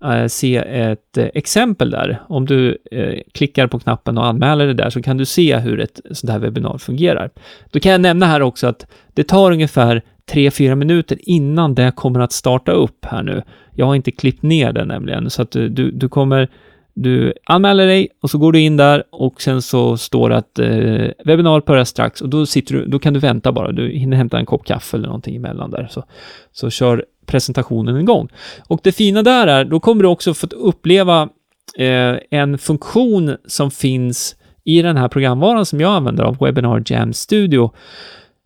Eh, 0.03 0.27
se 0.27 0.55
ett 0.57 1.17
eh, 1.17 1.27
exempel 1.33 1.91
där. 1.91 2.21
Om 2.27 2.45
du 2.45 2.77
eh, 2.91 3.19
klickar 3.33 3.67
på 3.67 3.79
knappen 3.79 4.17
och 4.17 4.25
anmäler 4.25 4.67
det 4.67 4.73
där 4.73 4.89
så 4.89 5.01
kan 5.01 5.17
du 5.17 5.25
se 5.25 5.57
hur 5.57 5.79
ett 5.79 5.99
sånt 6.11 6.31
här 6.31 6.39
webbinar 6.39 6.77
fungerar. 6.77 7.29
Då 7.71 7.79
kan 7.79 7.91
jag 7.91 8.01
nämna 8.01 8.25
här 8.25 8.41
också 8.41 8.67
att 8.67 8.87
det 9.13 9.23
tar 9.23 9.51
ungefär 9.51 10.01
3-4 10.31 10.75
minuter 10.75 11.17
innan 11.21 11.75
det 11.75 11.91
kommer 11.95 12.19
att 12.19 12.31
starta 12.31 12.71
upp 12.71 13.05
här 13.05 13.23
nu. 13.23 13.43
Jag 13.75 13.85
har 13.85 13.95
inte 13.95 14.11
klippt 14.11 14.43
ner 14.43 14.73
det 14.73 14.85
nämligen, 14.85 15.29
så 15.29 15.41
att 15.41 15.51
du, 15.51 15.69
du, 15.69 16.09
kommer 16.09 16.49
du 16.93 17.33
anmäler 17.45 17.87
dig 17.87 18.07
och 18.21 18.29
så 18.29 18.37
går 18.37 18.51
du 18.51 18.59
in 18.59 18.77
där 18.77 19.03
och 19.11 19.41
sen 19.41 19.61
så 19.61 19.97
står 19.97 20.29
det 20.29 20.37
att 20.37 20.59
eh, 20.59 21.25
webbinariet 21.25 21.65
börjar 21.65 21.83
strax 21.83 22.21
och 22.21 22.29
då, 22.29 22.45
sitter 22.45 22.73
du, 22.73 22.85
då 22.85 22.99
kan 22.99 23.13
du 23.13 23.19
vänta 23.19 23.51
bara. 23.51 23.71
Du 23.71 23.89
hinner 23.89 24.17
hämta 24.17 24.39
en 24.39 24.45
kopp 24.45 24.65
kaffe 24.65 24.97
eller 24.97 25.07
någonting 25.07 25.35
emellan 25.35 25.71
där. 25.71 25.87
Så, 25.91 26.03
så 26.51 26.69
kör 26.69 27.05
presentationen 27.25 27.99
igång. 27.99 28.29
Och 28.67 28.79
det 28.83 28.91
fina 28.91 29.23
där 29.23 29.47
är, 29.47 29.65
då 29.65 29.79
kommer 29.79 30.03
du 30.03 30.09
också 30.09 30.33
få 30.33 30.47
uppleva 30.47 31.29
eh, 31.77 32.15
en 32.31 32.57
funktion 32.57 33.37
som 33.45 33.71
finns 33.71 34.35
i 34.63 34.81
den 34.81 34.97
här 34.97 35.07
programvaran 35.07 35.65
som 35.65 35.81
jag 35.81 35.91
använder 35.91 36.23
av 36.23 36.37
Webinar 36.41 36.83
Jam 36.85 37.13
Studio. 37.13 37.71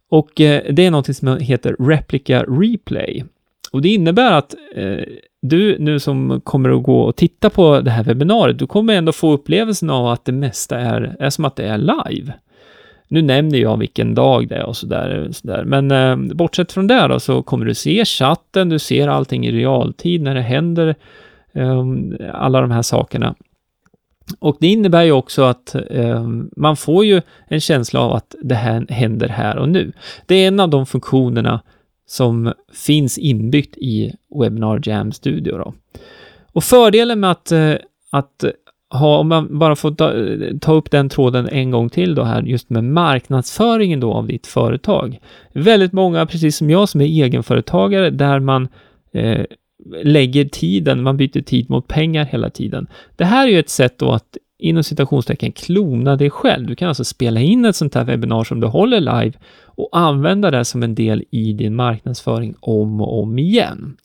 Och 0.09 0.41
eh, 0.41 0.73
det 0.73 0.85
är 0.85 0.91
något 0.91 1.15
som 1.15 1.37
heter 1.37 1.75
Replica 1.79 2.43
Replay. 2.43 3.25
Och 3.71 3.81
det 3.81 3.89
innebär 3.89 4.31
att 4.31 4.55
eh, 4.75 5.03
du 5.41 5.79
nu 5.79 5.99
som 5.99 6.41
kommer 6.41 6.69
att 6.69 6.83
gå 6.83 7.01
och 7.01 7.15
titta 7.15 7.49
på 7.49 7.81
det 7.81 7.91
här 7.91 8.03
webbinariet, 8.03 8.59
du 8.59 8.67
kommer 8.67 8.93
ändå 8.93 9.11
få 9.11 9.33
upplevelsen 9.33 9.89
av 9.89 10.07
att 10.07 10.25
det 10.25 10.31
mesta 10.31 10.79
är, 10.79 11.15
är 11.19 11.29
som 11.29 11.45
att 11.45 11.55
det 11.55 11.67
är 11.67 11.77
live. 11.77 12.33
Nu 13.07 13.21
nämner 13.21 13.57
jag 13.57 13.77
vilken 13.77 14.15
dag 14.15 14.47
det 14.47 14.55
är 14.55 14.65
och 14.65 14.77
sådär, 14.77 15.29
så 15.31 15.47
där. 15.47 15.63
men 15.63 15.91
eh, 15.91 16.35
bortsett 16.35 16.71
från 16.71 16.87
det 16.87 17.07
då 17.07 17.19
så 17.19 17.43
kommer 17.43 17.65
du 17.65 17.75
se 17.75 18.05
chatten, 18.05 18.69
du 18.69 18.79
ser 18.79 19.07
allting 19.07 19.47
i 19.47 19.51
realtid 19.51 20.21
när 20.21 20.35
det 20.35 20.41
händer, 20.41 20.95
eh, 21.53 21.85
alla 22.33 22.61
de 22.61 22.71
här 22.71 22.81
sakerna. 22.81 23.35
Och 24.39 24.57
det 24.59 24.67
innebär 24.67 25.03
ju 25.03 25.11
också 25.11 25.43
att 25.43 25.75
eh, 25.89 26.27
man 26.55 26.77
får 26.77 27.05
ju 27.05 27.21
en 27.47 27.61
känsla 27.61 27.99
av 27.99 28.13
att 28.13 28.35
det 28.41 28.55
här 28.55 28.85
händer 28.89 29.27
här 29.29 29.57
och 29.57 29.69
nu. 29.69 29.91
Det 30.25 30.35
är 30.35 30.47
en 30.47 30.59
av 30.59 30.69
de 30.69 30.85
funktionerna 30.85 31.61
som 32.07 32.53
finns 32.73 33.17
inbyggt 33.17 33.77
i 33.77 34.13
Webinar 34.39 34.81
Jam 34.83 35.11
Studio. 35.11 35.57
Då. 35.57 35.73
Och 36.53 36.63
fördelen 36.63 37.19
med 37.19 37.31
att, 37.31 37.51
eh, 37.51 37.73
att 38.11 38.45
ha, 38.89 39.17
om 39.17 39.27
man 39.27 39.59
bara 39.59 39.75
får 39.75 39.91
ta, 39.91 40.13
ta, 40.59 40.73
upp 40.73 40.91
den 40.91 41.09
tråden 41.09 41.47
en 41.47 41.71
gång 41.71 41.89
till 41.89 42.15
då 42.15 42.23
här, 42.23 42.41
just 42.41 42.69
med 42.69 42.83
marknadsföringen 42.83 43.99
då 43.99 44.13
av 44.13 44.27
ditt 44.27 44.47
företag. 44.47 45.19
Väldigt 45.53 45.93
många, 45.93 46.25
precis 46.25 46.57
som 46.57 46.69
jag, 46.69 46.89
som 46.89 47.01
är 47.01 47.05
egenföretagare, 47.05 48.09
där 48.09 48.39
man 48.39 48.67
eh, 49.13 49.45
lägger 50.03 50.45
tiden, 50.45 51.03
man 51.03 51.17
byter 51.17 51.41
tid 51.41 51.69
mot 51.69 51.87
pengar 51.87 52.25
hela 52.25 52.49
tiden. 52.49 52.87
Det 53.15 53.25
här 53.25 53.47
är 53.47 53.51
ju 53.51 53.59
ett 53.59 53.69
sätt 53.69 53.99
då 53.99 54.11
att 54.11 54.37
inom 54.59 54.83
citationstecken 54.83 55.51
klona 55.51 56.15
dig 56.15 56.29
själv. 56.29 56.67
Du 56.67 56.75
kan 56.75 56.87
alltså 56.87 57.03
spela 57.03 57.39
in 57.39 57.65
ett 57.65 57.75
sånt 57.75 57.95
här 57.95 58.03
webbinar 58.03 58.43
som 58.43 58.59
du 58.59 58.67
håller 58.67 58.99
live 58.99 59.33
och 59.77 59.89
använda 59.91 60.51
det 60.51 60.65
som 60.65 60.83
en 60.83 60.95
del 60.95 61.23
i 61.31 61.53
din 61.53 61.75
marknadsföring 61.75 62.55
om 62.59 63.01
och 63.01 63.21
om 63.21 63.39
igen. 63.39 63.97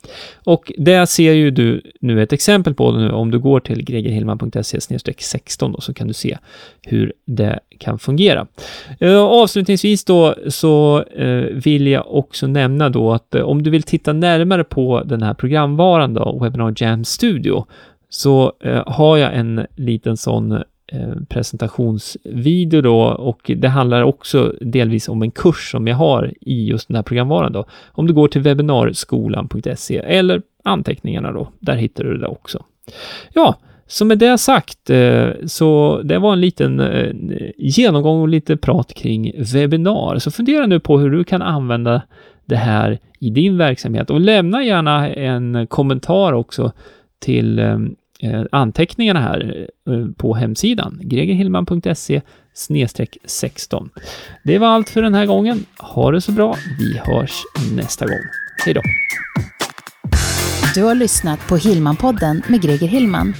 Och 0.45 0.73
det 0.79 1.07
ser 1.07 1.33
ju 1.33 1.51
du 1.51 1.83
nu 2.01 2.23
ett 2.23 2.33
exempel 2.33 2.75
på 2.75 2.93
nu. 2.93 3.11
Om 3.11 3.31
du 3.31 3.39
går 3.39 3.61
till 3.61 3.85
gregerhillman.se 3.85 4.81
16 5.19 5.73
då, 5.73 5.81
så 5.81 5.95
kan 5.95 6.09
du 6.09 6.15
se 6.15 6.39
hur 6.83 7.13
det 7.25 7.61
kan 7.79 7.99
fungera. 7.99 8.47
Eh, 9.01 9.19
avslutningsvis 9.19 10.05
då 10.05 10.35
så 10.49 11.03
eh, 11.03 11.45
vill 11.65 11.87
jag 11.87 12.15
också 12.15 12.47
nämna 12.47 12.89
då 12.89 13.13
att 13.13 13.35
eh, 13.35 13.43
om 13.43 13.63
du 13.63 13.71
vill 13.71 13.83
titta 13.83 14.13
närmare 14.13 14.65
på 14.65 15.03
den 15.05 15.23
här 15.23 15.35
programvaran 15.35 16.15
då, 16.15 16.39
Webinar 16.43 16.75
Jam 16.77 17.05
Studio, 17.05 17.67
så 18.13 18.53
eh, 18.61 18.83
har 18.87 19.17
jag 19.17 19.35
en 19.35 19.67
liten 19.77 20.17
sån 20.17 20.63
Eh, 20.95 21.15
presentationsvideo 21.29 22.81
då 22.81 23.01
och 23.03 23.51
det 23.57 23.69
handlar 23.69 24.03
också 24.03 24.55
delvis 24.61 25.09
om 25.09 25.23
en 25.23 25.31
kurs 25.31 25.71
som 25.71 25.87
jag 25.87 25.97
har 25.97 26.35
i 26.41 26.65
just 26.65 26.89
den 26.89 26.95
här 26.95 27.03
programvaran 27.03 27.53
då. 27.53 27.65
Om 27.93 28.07
du 28.07 28.13
går 28.13 28.29
till 28.29 28.41
webbinarskolan.se 28.41 29.99
eller 29.99 30.43
anteckningarna 30.65 31.33
då, 31.33 31.49
där 31.59 31.75
hittar 31.75 32.05
du 32.05 32.19
det 32.19 32.27
också. 32.27 32.65
Ja, 33.35 33.57
så 33.87 34.05
med 34.05 34.19
det 34.19 34.39
sagt, 34.39 34.91
eh, 34.91 35.29
så 35.47 36.01
det 36.05 36.19
var 36.19 36.33
en 36.33 36.41
liten 36.41 36.81
eh, 36.81 37.13
genomgång 37.59 38.21
och 38.21 38.29
lite 38.29 38.57
prat 38.57 38.95
kring 38.95 39.33
webbinar. 39.55 40.19
Så 40.19 40.31
fundera 40.31 40.67
nu 40.67 40.81
på 40.81 40.99
hur 40.99 41.11
du 41.11 41.25
kan 41.25 41.43
använda 41.43 42.03
det 42.45 42.57
här 42.57 42.99
i 43.21 43.31
din 43.31 43.59
verksamhet 43.59 44.11
och 44.11 44.21
lämna 44.21 44.65
gärna 44.65 45.09
en 45.09 45.67
kommentar 45.67 46.33
också 46.33 46.73
till 47.19 47.59
Eh, 47.59 47.79
Eh, 48.23 48.43
anteckningarna 48.53 49.21
här 49.21 49.67
eh, 49.89 49.95
eh, 49.95 50.07
på 50.17 50.35
hemsidan, 50.35 51.01
gregerhillman.se 51.03 52.21
16. 53.25 53.91
Det 54.45 54.59
var 54.59 54.69
allt 54.69 54.91
för 54.91 55.03
den 55.03 55.15
här 55.15 55.27
gången. 55.27 55.67
Ha 55.79 56.11
det 56.11 56.21
så 56.21 56.33
bra. 56.33 56.57
Vi 56.79 56.99
hörs 56.99 57.43
nästa 57.77 58.07
gång. 58.07 58.21
Hej 58.65 58.75
då! 58.75 58.81
Du 60.75 60.83
har 60.83 60.95
lyssnat 60.95 61.49
på 61.49 61.57
Hillmanpodden 61.57 62.43
med 62.49 62.63
Greger 62.63 62.89
Hillman. 62.89 63.35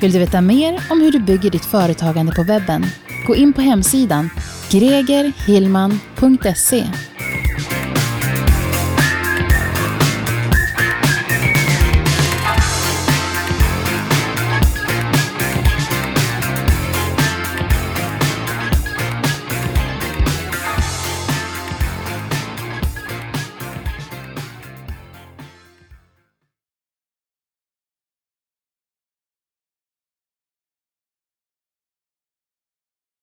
Vill 0.00 0.12
du 0.12 0.18
veta 0.18 0.40
mer 0.40 0.80
om 0.90 1.00
hur 1.00 1.12
du 1.12 1.20
bygger 1.20 1.50
ditt 1.50 1.64
företagande 1.64 2.32
på 2.32 2.42
webben? 2.42 2.84
Gå 3.26 3.36
in 3.36 3.52
på 3.52 3.60
hemsidan 3.60 4.30
gregerhillman.se 4.70 6.84